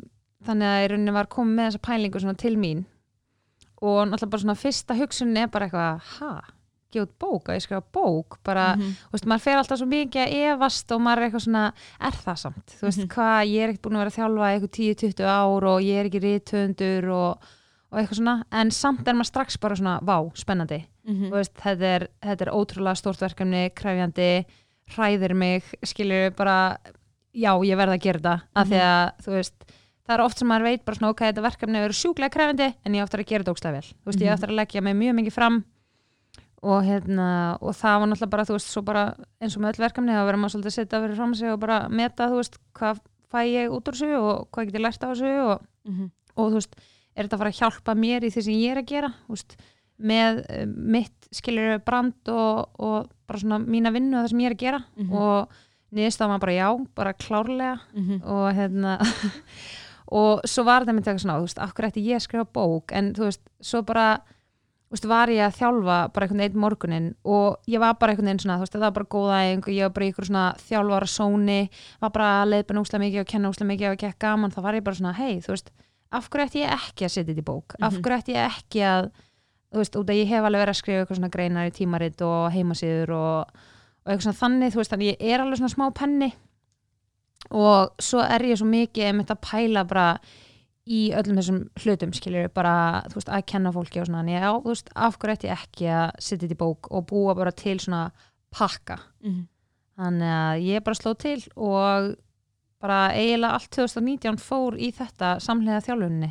[0.48, 2.84] þannig að í rauninni var komið með þessa pælingu til mín.
[3.82, 6.30] Og náttúrulega bara svona fyrsta hugsunin er bara eitthvað, ha,
[6.90, 8.94] gefa út bók að ég skrifa bók, bara, Mhm.
[9.10, 12.10] þú veist, maður fer alltaf svo mikið að efast og maður er eitthvað svona er
[12.24, 13.08] það samt, þú veist, Mhm.
[13.08, 16.04] hvað, ég er ekkert búin að vera að þjálfa eitthvað 10-20 ár og ég er
[16.08, 17.38] ekki rithöndur og,
[17.92, 20.84] og eitthvað svona, en samt er maður strax bara svona, vá, spennandi.
[21.06, 21.30] Mhm.
[21.30, 24.44] þú veist, þetta er, þetta er ótrúlega stórt verkefni, kræfjandi
[24.90, 26.78] hræðir mig, skilur bara
[27.38, 29.54] já, ég verð að gera þetta af því að, þú veist,
[30.08, 32.94] það er oft sem maður veit bara svona, ok, þetta verkefni verður sjúklega kræfjandi en
[32.98, 34.34] ég áttur að gera þetta ógstlega vel þú veist, ég Mhm.
[34.38, 35.58] áttur að leggja mig mjög mikið fram
[36.62, 37.28] og hérna,
[37.62, 39.02] og það var náttúrulega bara, þú veist, svo bara
[39.40, 41.60] eins og með öll verkefni, þá verður maður svolítið að setja fyrir fram sig og
[41.62, 45.04] bara meta, þú veist, hvað fæ ég út úr þessu og hvað get ég lært
[45.04, 46.10] á þessu og Mhm.
[46.36, 46.74] og þú veist,
[47.16, 49.30] er þetta að fara að hjálpa mér í því sem ég er að gera þú
[49.36, 49.56] veist,
[50.00, 54.46] með uh, mitt skilur brand og, og bara svona mína vinnu og það sem ég
[54.46, 55.12] er að gera Mhm.
[55.12, 55.48] og
[55.94, 58.22] niðurstaðan var bara já, bara klárlega Mhm.
[58.24, 58.98] og hérna
[60.10, 63.12] og svo var þetta myndi eitthvað svona, þú veist, akkur ætti ég skrifa bók en
[63.14, 64.20] þú veist, svo bara
[64.88, 68.30] þú veist, var ég að þjálfa bara einhvern veginn morgunin og ég var bara einhvern
[68.30, 70.46] veginn svona, þú veist, það var bara góða og ég var bara í ykkur svona
[70.64, 71.58] þjálfara sóni
[72.00, 74.74] var bara að leiðbena úslega mikið og kenna úslega mikið og ekki gaman, þá var
[74.80, 75.70] ég bara svona, hei, þú veist
[76.10, 78.00] af hverju ætti ég ekki að setja þetta í bók af Mhm.
[78.02, 79.10] hverju ætti ég ekki að
[79.68, 82.22] þú veist, út að ég hef alveg verið að skrifa eitthvað svona greinar í tímarit
[82.24, 83.44] og heimasíður og,
[84.08, 86.30] og eitthvað svona þannig, þú veist, þannig ég er alveg svona smá penni.
[87.54, 90.06] Og svo er ég svo mikið einmitt að pæla bara
[90.88, 94.40] í öllum þessum hlutum skilur bara, þú veist, að kenna fólki og svona, en ég,
[94.40, 97.36] já, þú veist, af hverju ætti ég ekki að setja þetta í bók og búa
[97.36, 98.06] bara til svona
[98.56, 98.98] pakka?
[99.22, 99.46] Mhm.
[99.98, 102.16] þannig að ég bara sló til og
[102.80, 106.28] bara eiginlega allt 2019 fór í þetta samlega þjálfunni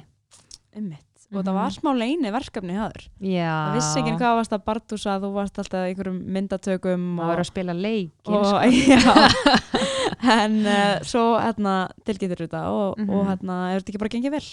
[1.28, 1.38] Einmitt.
[1.38, 1.48] og Mhm.
[1.48, 5.58] það var smá leini verkefni haður það vissi ekki hvað varst að bardúsa þú varst
[5.60, 8.58] alltaf í einhverjum myndatökum og, var að spila leik og sko.
[10.38, 11.76] en uh, svo hérna
[12.08, 13.10] tilgætur þetta og, Mhm.
[13.10, 14.48] og hérna er þetta ekki bara gengið vel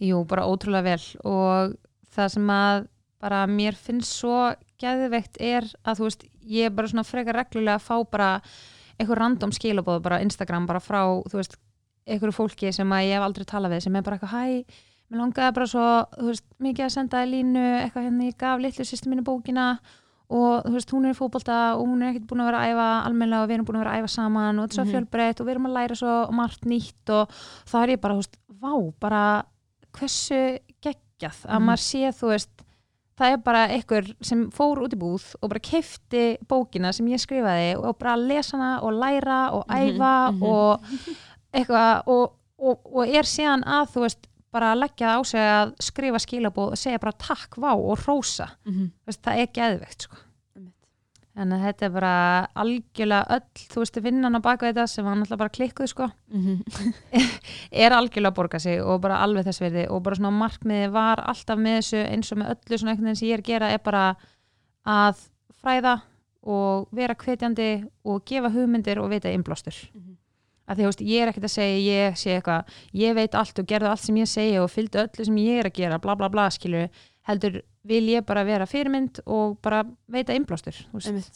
[0.00, 1.76] Jú, bara ótrúlega vel og
[2.14, 2.86] það sem að
[3.20, 7.78] bara mér finnst svo geðveikt er að þú veist, ég er bara svona frekar reglulega
[7.78, 8.42] að fá bara
[8.98, 11.56] eitthvað random skilabóð bara Instagram bara frá, þú veist,
[12.06, 14.64] einhverju fólki sem að ég hef aldrei talað við sem er bara eitthvað hæ,
[15.10, 15.84] mér langaði bara svo
[16.18, 19.78] þú veist, mikið að senda línu eitthvað hérna, ég gaf litlu sýstu mínu bókina
[20.34, 22.70] og þú veist, hún er í fótbolta og hún er ekkert búin að vera að
[22.72, 24.84] æfa almennilega og við erum búin að vera að æfa saman og þetta er svo
[24.84, 24.94] Mhm.
[24.94, 27.28] fjölbreytt og við erum að læra svo margt nýtt og
[27.68, 29.22] þá er ég bara, þú veist, vá, bara
[29.92, 31.66] hversu geggjað að Mhm.
[31.68, 32.50] maður sé, þú veist
[33.18, 37.20] það er bara einhver sem fór út í búð og bara kefti bókina sem ég
[37.22, 40.42] skrifaði og bara lesa hana og læra og Mhm, æfa mhm.
[40.42, 40.80] og
[41.54, 45.72] eitthvað og, og, og er síðan að þú veist bara leggja það á sig að
[45.82, 48.92] skrifa skilabóð og segja bara takk, vá og rósa mm -hmm.
[49.06, 50.16] veist, það er geðvegt sko.
[51.36, 55.42] en þetta er bara algjörlega öll, þú veist, vinnan á baka þetta sem var náttúrulega
[55.42, 56.10] bara klikkuð sko.
[57.82, 61.18] Er algjörlega að borga sig og bara alveg þess verði og bara svona markmiði var
[61.18, 63.78] alltaf með þessu eins og með öllu svona veginn sem ég er að gera er
[63.78, 64.16] bara
[64.86, 65.16] að
[65.60, 66.00] fræða
[66.44, 69.74] og vera hvetjandi og gefa hugmyndir og vita innblástur
[70.64, 73.58] að því þú veist, ég er ekkert að segja ég sé eitthvað, ég veit allt
[73.58, 76.16] og gerðu allt sem ég segja og fylgdu öllu sem ég er að gera bla
[76.16, 76.88] bla bla skilur,
[77.28, 80.76] heldur vil ég bara vera fyrirmynd og bara veita innblástur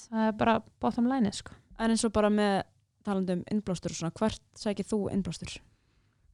[0.08, 1.52] það er bara bottom line sko.
[1.78, 2.62] En eins og bara með
[3.04, 5.58] talandum innblástur og svona, hvert sækir þú innblástur?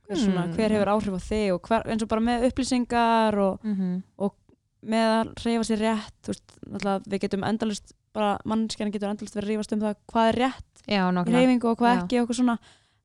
[0.04, 0.54] Hver, svona, Hmm.
[0.54, 4.30] hver hefur áhrif á þig og hver, eins og bara með upplýsingar og mm -hmm.
[4.84, 6.58] með að reyfa sér rétt veist,
[7.08, 10.82] við getum endalist bara mannskjæna getur endalist verið að rífast um það hvað er rétt
[10.86, 12.02] já, í reyfingu og hvað Já.
[12.02, 12.58] ekki og eitthvað svona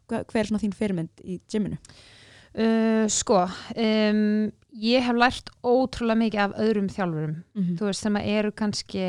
[0.10, 1.78] hver, er svona þín fyrirmynd í gyminu?
[2.58, 8.15] uh, sko um, ég hef lært ótrúlega mikið af öðrum þjálfurum Mm þú veist, sem
[8.17, 9.04] eru kannski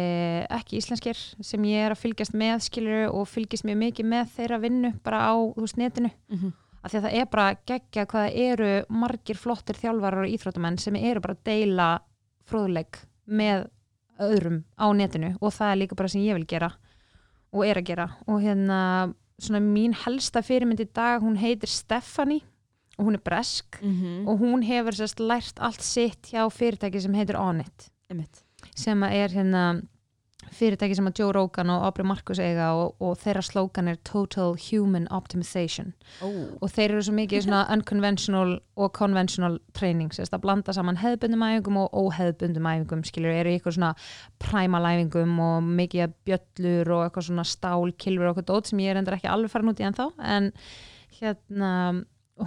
[0.49, 4.59] ekki íslenskir, sem ég er að fylgjast með skilur og fylgjast mjög mikið með þeirra
[4.61, 6.53] vinnu bara á, veist, netinu -hmm.
[6.83, 10.79] af því að það er bara geggja hvað það eru margir flottir þjálfarar og íþróttamenn
[10.79, 12.01] sem eru bara að deila
[12.45, 13.69] fróðleik með
[14.21, 16.73] öðrum á netinu og það er líka bara sem ég vil gera
[17.53, 22.43] og er að gera og hérna svona mín helsta fyrirmynd í dag hún heitir Stephanie
[22.99, 27.15] og hún er bresk Mm og hún hefur sérst lært allt sitt hjá fyrirtæki sem
[27.15, 27.91] heitir Onit.
[28.77, 29.83] Sem er hérna
[30.49, 34.57] fyrirtæki sem að Joe Rogan og Aubrey Marcus eiga og, og þeirra slókan er Total
[34.69, 35.93] Human Optimization.
[36.25, 36.57] Oh.
[36.61, 41.45] og þeir eru svo mikið svona unconventional og conventional training sérst að blanda saman hefðbundum
[41.47, 43.93] æfingum og óhefðbundum æfingum skilur, eru eitthvað svona
[44.43, 48.95] primal æfingum og mikið bjöllur og eitthvað svona stál, kilfur og eitthvað dót sem ég
[48.95, 50.09] er endur ekki alveg farin út í ennþá.
[50.37, 50.51] En
[51.21, 51.75] hérna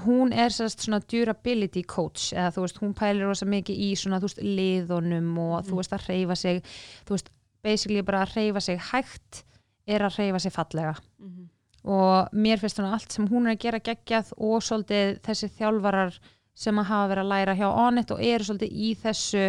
[0.02, 4.30] hún er svona durability coach eða þú veist, hún pælir rosa mikið í svona, þú
[4.30, 6.62] veist, liðunum og þú veist að reyfa sig,
[7.06, 7.30] þú veist,
[7.64, 9.44] basically bara að reyfa sig hægt
[9.88, 11.50] er að reyfa sig fallega Mhm.
[11.86, 16.20] og mér finnst svona allt sem hún er að gera geggjað og svolítið þessi þjálfarar
[16.56, 19.44] sem að hafa verið að læra hjá Onit og eru svolítið í þessu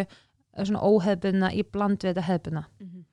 [0.57, 3.05] eh, svona óhefbunna í bland við þetta hefbunna Mhm.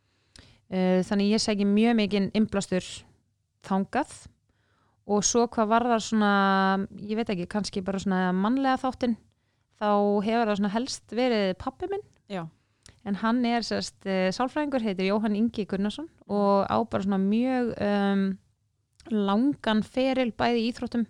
[0.72, 3.02] uh, þannig ég segi mjög mikið innblástur
[3.62, 4.26] þangað
[5.06, 9.16] og svo hvað varðar svona ég veit ekki, kannski bara svona mannlega þáttinn
[9.80, 12.46] þá hefur það svona helst verið pappi minn Já.
[13.08, 17.72] En hann er sérst uh, sálfræðingur, heitir Jóhann Ingi Gunnarsson og á bara svona mjög
[17.82, 18.24] um,
[19.10, 21.06] langan feril bæði íþróttum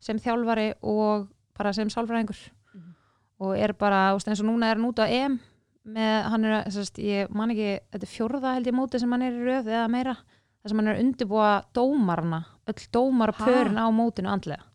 [0.00, 2.40] sem þjálfari og bara sem sálfræðingur.
[2.74, 2.94] Mhm.
[3.40, 5.38] og er bara, veist, eins og núna er hann út á EM
[5.84, 9.24] með, hann er, sérst, ég man ekki þetta er fjórða held ég móti sem hann
[9.24, 10.16] er í röð eða meira,
[10.60, 14.69] þar sem hann er að undirbúa dómarna, öll dómara pörin á mótinu andlega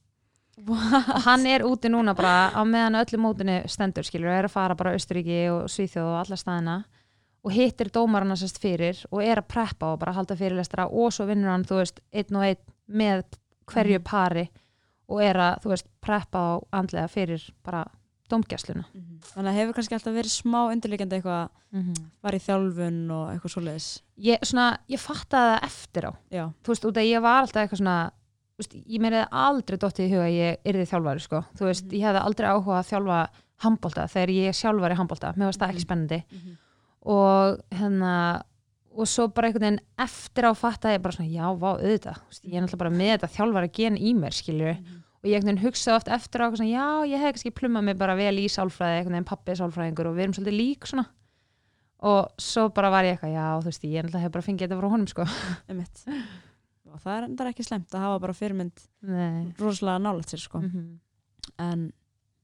[0.56, 4.56] og hann er úti núna bara á meðan öllu mótinu stendur skilur og er að
[4.56, 6.76] fara bara Östuríki og Svíþjóð og alla staðina
[7.46, 11.28] og hittir dómarana sérst fyrir og er að preppa og bara halda fyrirlestra og svo
[11.30, 13.26] vinnur hann þú veist einn og einn með
[13.70, 14.48] hverju pari
[15.12, 17.84] og er að þú veist preppa á andlega fyrir bara
[18.32, 18.86] dómgæsluna.
[18.94, 19.20] Mhm.
[19.36, 21.50] Þannig að hefur kannski alltaf verið smá undirleikandi eitthvað
[22.24, 23.88] var í þjálfun og eitthvað svoleiðis?
[24.18, 26.12] Ég, svona, ég fattaði það eftir á.
[26.32, 27.98] Já, þú veist, út að ég var alltaf eitthvað svona
[28.58, 31.92] veist, ég hefði aldrei dottið í huga að ég yrði þjálfari, sko, þú veist, Mhm.
[32.00, 33.28] ég hefði aldrei áhuga að þjálfa
[33.64, 35.88] handbólta þegar ég sjálf var í handbólta, mér varst það ekki Mhm.
[35.88, 36.58] spennandi Mhm.
[37.06, 38.42] og hérna
[38.98, 42.44] og svo bara einhvern veginn eftir á fattaði ég bara svona, já, vá, auðvitað veist,
[42.46, 45.04] ég er náttúrulega bara með þetta þjálfara gen í mér skilju, Mhm.
[45.20, 47.98] og ég einhvern veginn hugsaði oft eftir á svona, já, ég hef kannski plummað mig
[47.98, 51.06] bara vel í sálfræði, einhvern veginn pappi er sálfræðingur og við erum svolítið lík svona
[52.00, 54.80] og svo bara var ég eitthvað, já, þú veist, ég náttúrulega hef bara fengið þetta
[54.80, 55.26] frá honum, sko
[56.96, 58.86] og það er endar ekki slemt að hafa bara fyrirmynd
[59.62, 61.00] rosalega nálægt sér sko Mhm.
[61.60, 61.86] en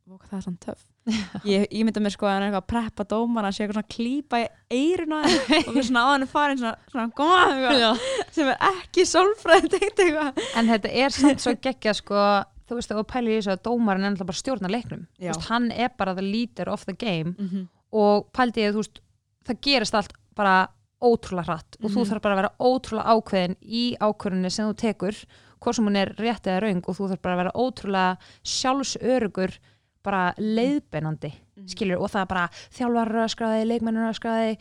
[0.10, 0.86] ó, það er sann töff
[1.50, 3.78] ég, ég mynda mér sko að hann er eitthvað að preppa dómar að sé eitthvað
[3.80, 5.22] svona klípa í eiruna
[5.68, 8.04] og við svona á hann farin svona, svona eitthvað,
[8.36, 12.26] sem er ekki sálfræði tengt eitthvað En þetta er samt svo geggja sko,
[12.70, 15.08] þú veist, og pælir í þessu að dómarinn er náttúrulega bara að stjórna leiknum.
[15.20, 17.66] Veist, hann er bara the leader of the game mm -hmm.
[17.92, 19.02] og pældi ég, þú veist,
[19.48, 20.68] það gerist allt bara
[21.02, 22.10] ótrúlega hratt og þú Mhm.
[22.12, 25.16] þarf bara að vera ótrúlega ákveðin í ákvörðinni sem þú tekur,
[25.62, 29.58] hvort sem hún er rétt eða raung og þú þarf bara að vera ótrúlega sjálfsörugur
[30.04, 31.32] bara leiðbeinandi,
[31.70, 34.56] skilur, og það er bara þjálfar öskraði, leikmennur öskraði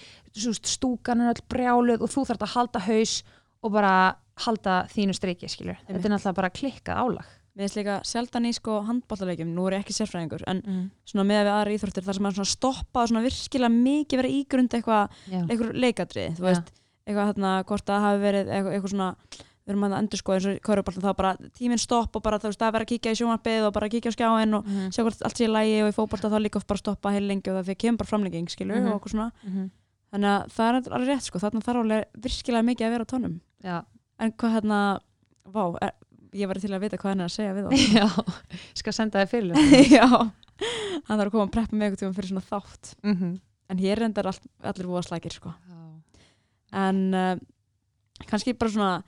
[0.68, 3.14] stúkan er öll brjáluð og þú þarf að halda haus
[3.64, 3.94] og bara
[4.44, 5.76] halda þínu streiki, skilur.
[5.88, 7.24] Þetta er náttúrulega bara klikkað álag.
[7.60, 10.90] Mér finnst líka sjaldan í sko handballalegjum, nú er ég ekki sérfræðingur, en Mm.
[11.04, 14.30] svona með við aðra íþróttir þar sem maður svona stoppa og svona virkilega mikið vera
[14.32, 16.72] ígrund eitthvað, eitthvað leikadrið, þú veist,
[17.06, 19.08] eitthvað þarna, hvort það hafi verið eitthvað, eitthvað svona,
[19.60, 22.48] við erum að endur sko eins og körubolta þá bara tíminn stopp og bara þú
[22.48, 24.88] veist, það er verið að kíkja í sjónvarpið og bara kíkja á skjáin og Mhm.
[24.90, 27.28] sjá hvort allt sé í lægi og í fótbolta þá líka oft bara stoppa heil
[27.28, 28.88] lengi og það fyrir kemur bara framlenging, skilur, Mhm.
[28.88, 29.70] og okkur svona, Mhm.
[30.14, 33.10] þannig að það er alveg rétt sko, þarna þarf alveg virkilega mikið að vera á
[33.12, 33.84] tónum, Já.
[34.18, 35.00] en hvað hérna,
[35.46, 35.92] vá, er,
[36.34, 37.72] ég var til að vita hvað hann er að segja við þá.
[37.96, 38.08] Já,
[38.74, 39.82] skal senda þér fyrirlega.
[39.98, 40.06] Já,
[41.08, 43.34] hann þarf að koma að preppa mig eitthvað fyrir svona þátt mm -hmm.
[43.70, 45.54] en hér reyndar all, allir búa slækir sko.
[46.72, 47.36] en uh,
[48.26, 49.02] kannski bara svona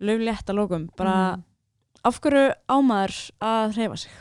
[0.00, 1.42] löflétt að lókum bara Mhm.
[2.04, 4.12] af hverju ámaður að hreyfa sig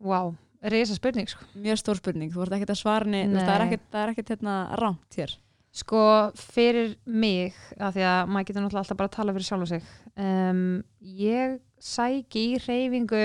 [0.00, 1.44] Vá, risa spurning sko.
[1.56, 5.14] mjög stór spurning, þú ert ekkert að svara það er það er ekkert hérna rámt
[5.16, 5.36] hér.
[5.72, 6.00] Sko,
[6.36, 9.70] fyrir mig, af því að maður getur náttúrulega alltaf bara að tala fyrir sjálf og
[9.70, 9.86] sig,
[10.20, 10.64] um,
[11.00, 13.22] ég sæki í reyfingu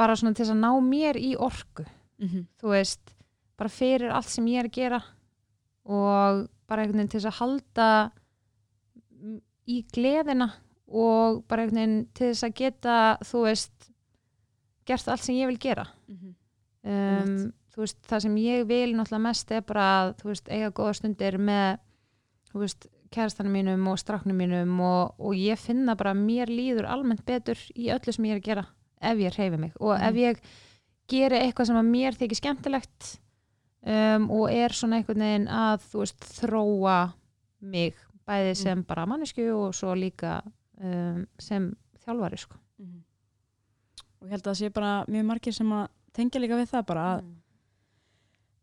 [0.00, 1.84] bara svona til að ná mér í orku,
[2.18, 3.14] Mm þú veist,
[3.58, 5.00] bara fyrir allt sem ég er að gera
[5.84, 7.88] og bara einhvern veginn til að halda
[9.68, 10.48] í gleðina
[10.88, 13.90] og bara einhvern veginn til þess að geta, þú veist,
[14.86, 15.86] gert allt sem ég vil gera.
[16.08, 16.32] Um,
[16.84, 17.54] Einmitt.
[17.54, 21.38] þú veist, það sem ég vil náttúrulega mest er bara að veist, eiga góða stundir
[21.38, 21.78] með
[23.14, 27.58] kærastanum mínum og stráknum mínum og, og ég finna bara að mér líður almennt betur
[27.78, 28.64] í öllu sem ég er að gera
[29.04, 30.18] ef ég hreyfi mig og ef Mhm.
[30.22, 30.40] ég
[31.08, 33.10] geri eitthvað sem að mér þykir skemmtilegt
[33.86, 37.12] um, og er svona einhvern veginn að veist, þróa
[37.60, 37.94] mig
[38.26, 40.38] bæði sem bara mannesku og svo líka
[40.80, 41.70] um, sem
[42.06, 42.56] þjálfari sko.
[42.80, 43.02] Mhm.
[44.20, 46.86] Og ég held að það sé bara mjög margir sem að tengja líka við það
[46.86, 47.24] bara að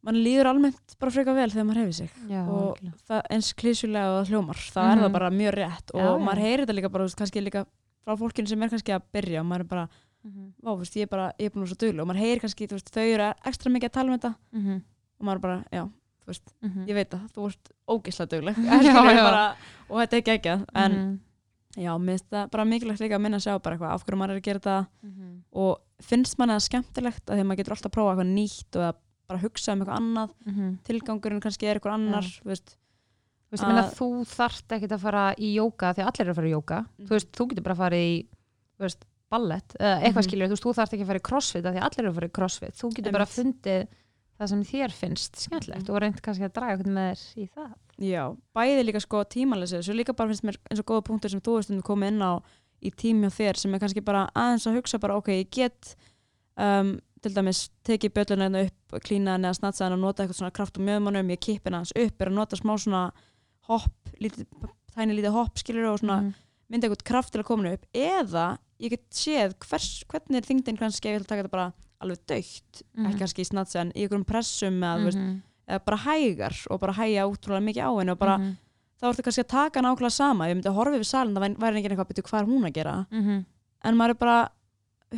[0.04, 2.10] mann líður almennt bara frekar vel þegar maður hefur sig.
[2.30, 5.04] Já, og það eins klísulega og það hljómar það er Mhm.
[5.06, 7.66] það bara mjög rétt og Já, maður heyrir þetta líka bara, kannski líka
[8.06, 9.90] frá fólkinu sem er kannski að byrja og maður er bara,
[10.26, 10.54] Mhm.
[10.64, 12.20] vá, þú veist, ég er bara ég er búin að vera svo duglega og maður
[12.22, 14.82] heyrir kannski, veist, þau eru ekstra mikið að tala um þetta Mhm.
[15.20, 16.86] og maður er bara, já, þú veist, Mhm.
[16.88, 17.70] ég veit það þú ert
[19.16, 19.24] já.
[19.24, 19.56] bara,
[19.90, 21.20] og þetta er geggjað en Mhm.
[21.78, 24.18] já, mér finnst það bara mikilvægt líka að minna að sjá bara eitthvað af hverju
[24.18, 25.42] maður er að gera þetta Mhm.
[25.54, 28.76] og finnst manni það skemmtilegt að því að maður getur alltaf að prófa eitthvað nýtt
[28.76, 28.96] og að
[29.32, 30.70] bara hugsa um eitthvað annað Mhm.
[30.88, 32.76] tilgangurinn kannski er eitthvað annar þú veist,
[33.52, 36.36] veist, meina, að- þú þarft ekkert að fara í jóka því að allir eru að
[36.42, 37.08] fara í jóka Mhm.
[37.08, 38.28] þú veist, þú getur bara að fara í
[38.82, 40.28] veist, ballett, eða eitthvað Mhm.
[40.30, 42.28] skilur þú þú þarft ekki að fara í crossfit því að allir eru að fara
[42.28, 43.38] í crossfit þú getur bara Einmitt.
[43.40, 43.88] fundið
[44.42, 45.94] það sem þér finnst skemmtilegt Mhm.
[45.96, 49.84] og reynd kannski að draga eitthvað með þér í það Já, bæði líka sko tímalesið,
[49.86, 52.20] svo líka bara finnst mér eins og góða punktur sem þú veist um komið inn
[52.22, 52.42] á
[52.82, 55.96] í tími á þér sem er kannski bara aðeins að hugsa bara ok, ég get
[56.58, 60.40] um, til dæmis tekið bjölluna hérna upp, klína henni að snatsa henni og nota eitthvað
[60.40, 63.12] svona kraft og mjöðmannum, ég kipp henni hans upp, er að nota smá svona
[63.70, 66.34] hopp, tæni lítið hopp skilur og svona Mhm.
[66.72, 70.42] mynda eitthvað kraft til að koma henni upp eða ég get séð hvers, hvernig er
[70.50, 73.06] þingdin kannski ég að taka þetta bara alveg dögt, Mhm.
[73.08, 75.42] ekki kannski í snatsa en í einhverjum pressum eða, mm Mhm.
[75.70, 78.58] eða bara hægar og bara hæja útrúlega mikið á henni og bara Mhm.
[79.02, 81.42] þá ertu kannski að taka nákvæmlega sama ef ég myndi að horfa yfir salin, það
[81.42, 83.46] væri- væri Mhm.
[83.84, 84.50] en maður er bara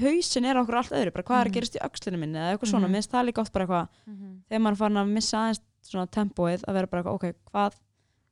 [0.02, 1.52] hausin er okkur allt öðru, bara hvað er Mhm.
[1.52, 2.92] að gerast í öxlinu minni eða eitthvað svona, Mhm.
[2.96, 4.44] minnst það líka oft bara eitthvað, Mhm.
[4.50, 7.74] þegar maður er farin að missa aðeins svona tempóið, að vera bara eitthvað, ok, hvað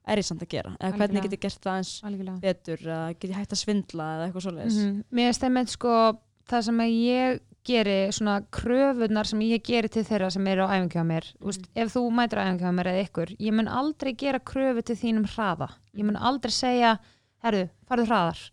[0.08, 3.20] er ég samt að gera, eða hvernig get ég gert það eins algjörlega betur, eða
[3.20, 5.04] get ég hægt að svindla eða eitthvað svoleiðis Mhm.
[5.12, 6.18] Mér finnst einmitt sko
[6.50, 10.70] það sem að ég geri svona kröfunar sem ég geri til þeirra sem eru á
[10.74, 11.48] æfingu hjá mér mm.
[11.48, 14.82] Úst, ef þú mætir á æfingu hjá mér eða ykkur ég mun aldrei gera kröfu
[14.84, 16.98] til þínum hraða ég mun aldrei segja
[17.44, 18.50] herru, farðu hraðar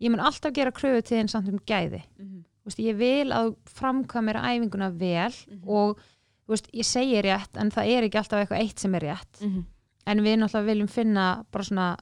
[0.00, 2.44] ég mun alltaf gera kröfu til þín samt um gæði Mhm.
[2.66, 5.68] Úst, ég vil að framkvæmir æfinguna vel Mhm.
[5.68, 5.98] og
[6.48, 9.64] úst, ég segi rétt en það er ekki alltaf eitthvað eitt sem er rétt Mhm.
[10.06, 11.96] en við náttúrulega viljum finna bara svona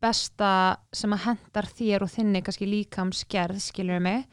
[0.00, 0.50] besta
[0.94, 4.26] sem að hendar þér og þinni kannski líkamsgerð, skilur mig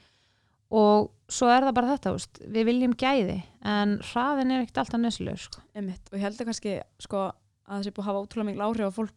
[0.72, 5.02] og svo er það bara þetta úst, við viljum gæði en hraðin er ekkert alltaf
[5.02, 5.62] nöðsluður sko.
[5.76, 7.32] Og ég held að kannski sko,
[7.68, 9.14] að það sé búið að hafa ótrúlega mikil áhrif á fólk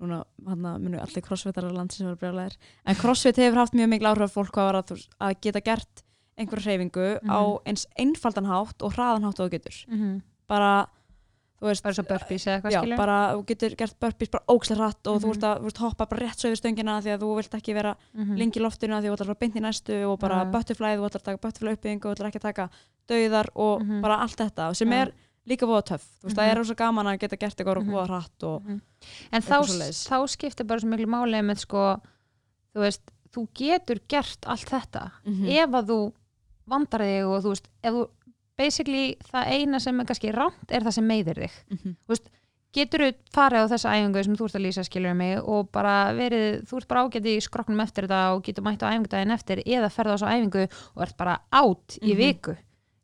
[0.00, 2.56] núna hann munu allir crossfitar á landi sem verður brjálæðir
[2.86, 6.02] en crossfit hefur haft mjög mikil áhrif fólk að, þú að geta gert
[6.36, 7.62] einhver hreyfingu á Mhm.
[7.66, 10.22] eins einfaldan hátt og hraðan hátt og þú getur mm -hmm.
[10.48, 10.86] bara,
[11.60, 14.44] þú veist bara svo burpees eða eitthvað já, skilur bara þú getur gert burpees bara
[14.48, 15.32] ókslega hratt og þú Mhm.
[15.32, 17.96] veist að þú hoppa bara rétt svo yfir stöngina því að þú vilt ekki vera
[18.14, 20.96] mm lengi í loftinu að því þú ætlar að beint í næstu og bara butterfly,
[20.96, 22.70] þú ætlar að taka butterfly uppbygging og þú ætlar ekki að taka
[23.08, 24.02] dauðar og Mhm.
[24.02, 25.12] bara allt þetta sem er
[25.46, 26.50] líka voða töff, þú veist, það Mhm.
[26.50, 27.90] er rosa gaman að geta gert eitthvað Mhm.
[27.92, 28.62] voða hratt og
[29.32, 29.56] en þá,
[30.10, 32.00] þá skiptir bara svo miklu máli með sko,
[32.74, 35.48] þú veist, þú getur gert allt þetta Mhm.
[35.48, 36.12] ef að þú
[36.68, 38.08] vandar þig og þú veist, ef þú
[38.58, 41.96] basically það eina sem er kannski rámt er það sem meiðir þig Mhm.
[42.76, 46.12] getur þú farið á þessa æfingu sem þú ert að lýsa skilur mig og bara
[46.12, 49.62] verið, þú ert bara ágætt í skroknum eftir þetta og getur mætt á æfingudaginn eftir
[49.64, 52.16] eða ferða á þessa æfingu og ert bara átt í Mhm.
[52.18, 52.56] viku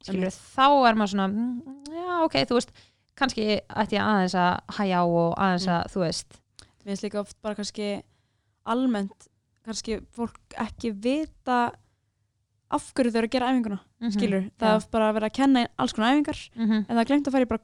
[0.02, 2.72] skilur þá er maður svona mm, já ok, þú veist,
[3.18, 6.38] kannski ætti ég aðeins að hæja á og aðeins að þú veist
[6.82, 8.02] mér finnst líka oft bara kannski
[8.66, 9.28] almennt
[9.66, 11.72] kannski fólk ekki vita
[12.72, 13.78] af hverju þau eru að gera æfinguna
[14.10, 14.72] skilur, það Mhm.
[14.72, 14.76] já.
[14.82, 16.86] er bara að vera að kenna alls konar æfingar mm -hmm.
[16.88, 17.60] en það er glemt að fara í bara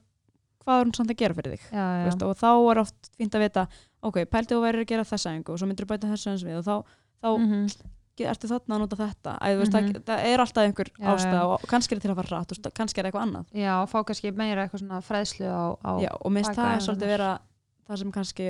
[0.68, 3.10] hvað er hún samt að gera fyrir þig já, já, veist, og þá er oft
[3.18, 3.68] fínt að vita
[4.02, 6.44] ok, pældi þú verður að gera þessa æfingu og svo myndir þú bæta þessu eins
[6.44, 6.84] við og þá,
[7.22, 7.68] þá Mhm.
[8.18, 9.34] Ge- ertu þarna að nota þetta.
[9.38, 9.92] Æ, veist, Mhm.
[9.92, 12.72] það, það er alltaf einhver Já, ástæð og kannski er til að fara rætt og
[12.74, 13.46] kannski er eitthvað annað.
[13.54, 17.12] Já, fá kannski meira eitthvað svona fræðslu á, á Já, og minnst það er svolítið
[17.14, 17.38] vera
[17.88, 18.48] það sem kannski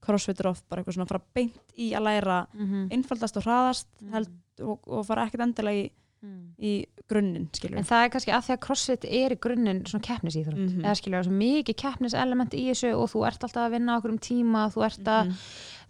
[0.00, 2.92] crossfit er oft bara eitthvað svona fara beint í að læra mm -hmm.
[2.92, 4.28] einfaldast og hraðast held,
[4.62, 5.90] og, og fara ekkert endilega í,
[6.60, 10.04] í grunninn, skilur En það er kannski að því að crossfit er í grunninn svona
[10.04, 10.82] keppnisíþrótt, Mhm.
[10.84, 13.96] eða skilur það er svo mikið keppniselement í þessu og þú ert alltaf að vinna
[13.98, 15.34] okkur um tíma, þú ert að Mhm.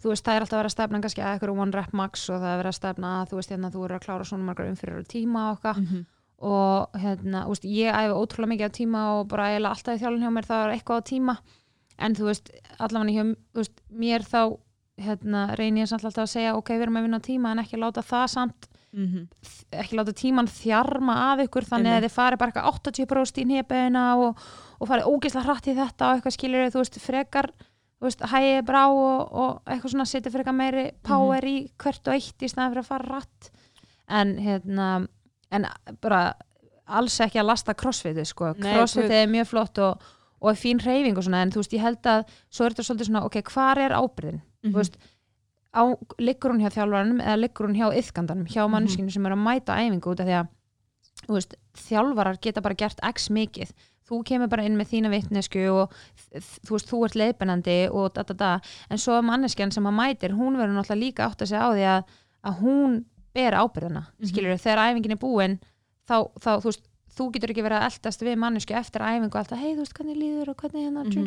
[0.01, 2.29] þú veist, það er alltaf að vera að stefna kannski að eitthvað one rep max
[2.29, 4.43] og það er verið að stefna að þú veist, hérna, þú eru að klára svona
[4.45, 6.05] margar umfyrir tíma okkar Mhm.
[6.41, 10.23] og hérna, veist, ég æfi ótrúlega mikið á tíma og bara eiginlega alltaf í þjálfun
[10.23, 11.37] hjá mér það er eitthvað á tíma
[11.99, 14.57] en þú veist, allavega hjá veist, mér þá
[14.97, 17.59] hérna, reyni ég samt alltaf að segja ok, við erum að vinna á tíma en
[17.59, 19.27] ekki láta það samt Mhm.
[19.71, 24.05] ekki láta tíman þjarma að ykkur þannig að þið fari bara eitthvað 80% í nefina
[24.19, 24.37] og,
[24.81, 27.47] og fari ógeðslega hratt í þetta og eitthvað skilur þú veist, frekar
[28.01, 32.07] þú veist, hægið bara á og, og eitthvað svona setja frekar meiri power í hvert
[32.07, 33.51] og eitt í staðan fyrir að fara hratt
[34.09, 35.07] en hérna
[35.51, 35.67] en
[36.01, 36.33] bara
[36.87, 38.53] alls ekki að lasta crossfitið sko,
[39.07, 39.15] guð.
[39.21, 40.01] er mjög flott og,
[40.41, 42.83] og er fín reyfing og svona en þú veist, ég held að svo er þetta
[42.89, 44.73] svolítið svona, ok, hvar er ábyrðin Mhm.
[44.75, 44.97] þú veist,
[45.71, 45.81] á,
[46.19, 48.71] liggur hún hjá þjálfaranum eða liggur hún hjá yðgandanum, hjá Mhm.
[48.75, 50.47] mannskinu sem er að mæta æfingu út af því að
[51.29, 53.71] veist, þjálfarar geta bara gert x mikið
[54.11, 55.93] þú kemur bara inn með þína vitnesku og
[56.65, 58.59] þú veist, þú ert leiðbennandi og da da da,
[58.89, 61.69] en svo er manneskjan sem að mætir, hún verður náttúrulega líka átt að segja á
[61.71, 62.03] því að,
[62.43, 64.27] að hún ber ábyrðina Mhm.
[64.27, 65.59] skilur þegar æfingin er búin
[66.09, 66.81] þá, þá þú veist,
[67.15, 70.17] þú getur ekki verið að eldast við mannesku eftir æfingu alltaf, hei þú veist hvernig
[70.17, 71.19] líður og hvernig hérna, tjú.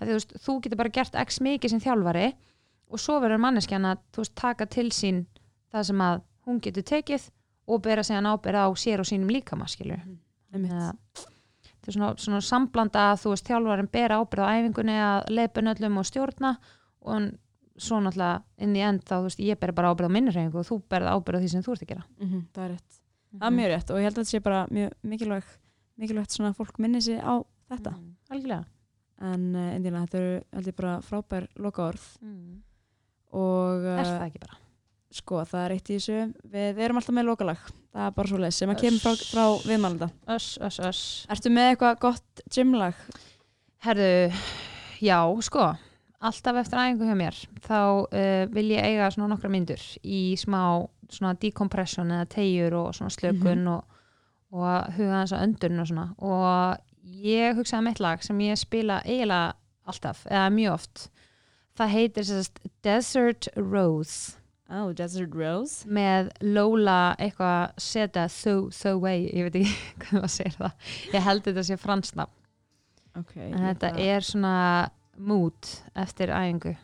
[0.00, 2.34] Af því, þú veist, þú getur bara gert x mikið sem þjálfari
[2.88, 5.24] og svo verður manneskjan að þú veist, taka til sín
[5.72, 7.26] það sem að hún getur tekið
[7.68, 10.00] og bera sig hann ábyrð á sér og sínum líkama skilur
[10.48, 10.72] Einmitt.
[10.72, 10.92] Eða,
[11.68, 15.72] þetta er svona, svona samblanda að þú veist þjálfarin bera ábyrð á æfingunni að leiðbun
[15.74, 16.54] öllum og stjórna
[17.04, 17.28] og
[17.78, 20.62] svo náttúrulega inn í end þá þú veist ég ber bara ábyrð á minni reyningu
[20.62, 22.98] og þú berð ábyrð á því sem þú ert að gera Mhm, það er rétt
[23.36, 25.52] það er mjög rétt og ég held að þetta sé bara mjög mikilvæg
[25.98, 27.34] mikilvægt svona að fólk minni sig á
[27.68, 28.16] þetta mm.
[28.30, 28.64] algjörlega
[29.28, 32.62] en uh, þetta eru held ég bara frábær lokaorð mm.
[33.36, 34.60] Og er uh, það ekki bara?
[35.18, 36.18] Sko það er eitt í þessu.
[36.52, 37.70] Við, við erum alltaf með lokalag.
[37.96, 40.10] Það er bara svo leið sem að kemur frá, frá viðmælanda.
[40.34, 41.02] Öss, öss, öss.
[41.32, 43.00] Ertu með eitthvað gott gymlag?
[43.84, 44.32] herðu,
[45.00, 45.74] já sko.
[46.18, 50.88] Alltaf eftir æfingu hjá mér þá uh, vil ég eiga svona nokkra myndur í smá
[51.08, 54.00] svona decompression eða tegjur og svona slökun og,
[54.50, 56.06] og að huga þess að öndun og svona.
[56.18, 59.54] Og ég hugsaði mitt lag sem ég spila eiginlega
[59.88, 61.06] alltaf eða mjög oft
[61.78, 64.34] það heitir sérst Desert Rose.
[64.68, 65.88] Oh, Desert Rose?
[65.88, 70.92] Með Lola eitthvað seta so, so way, ég veit ekki hvað maður segir það.
[71.14, 72.34] Ég held þetta sé fransnafn
[73.18, 74.54] Ok en þetta er svona
[75.18, 76.74] mood eftir æfingu.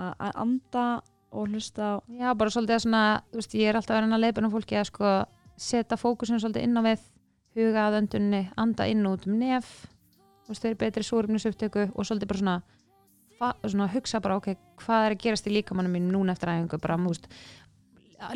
[0.00, 0.86] Að að anda
[1.30, 4.16] og hlusta á já, bara svolítið að svona, þú veist, ég er alltaf að vera
[4.16, 5.12] að leipa fólki að sko
[5.60, 7.06] setja fókusinu svolítið inn á við
[7.58, 9.68] huga að öndunni, anda inn út um nef
[10.46, 12.56] þú veist, þeir eru betri súrumnisupptöku og svolítið bara svona,
[13.40, 14.52] svona hugsa bara, ok,
[14.84, 17.28] hvað er að gerast í líkamannum mínum núna eftir æfingu, bara, veist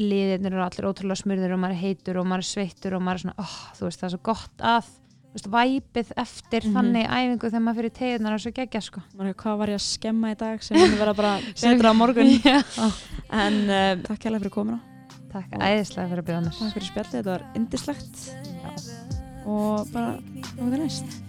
[0.00, 3.18] liðirnir eru allir ótrúlega smurður og maður er heitur og maður er sveittur og maður
[3.18, 4.86] er svona, oh, þú veist, það er svo gott að
[5.34, 6.74] veist, væpið eftir Mhm.
[6.78, 9.02] þannig æfingu þegar maður fyrir tegurnar og svo geggja, sko.
[9.12, 12.32] Hefur, Hvað var ég að skemma í dag sem mun vera bara betra á morgun?
[12.48, 12.62] Já.
[13.28, 14.80] En uh, takk kærlega fyrir komuna
[15.34, 16.56] Takk æðislega fyrir að bjóða mér.
[16.62, 18.16] Takk fyrir spjallið, þetta var indislegt
[19.44, 20.16] Og bara,
[20.54, 21.20] það var næst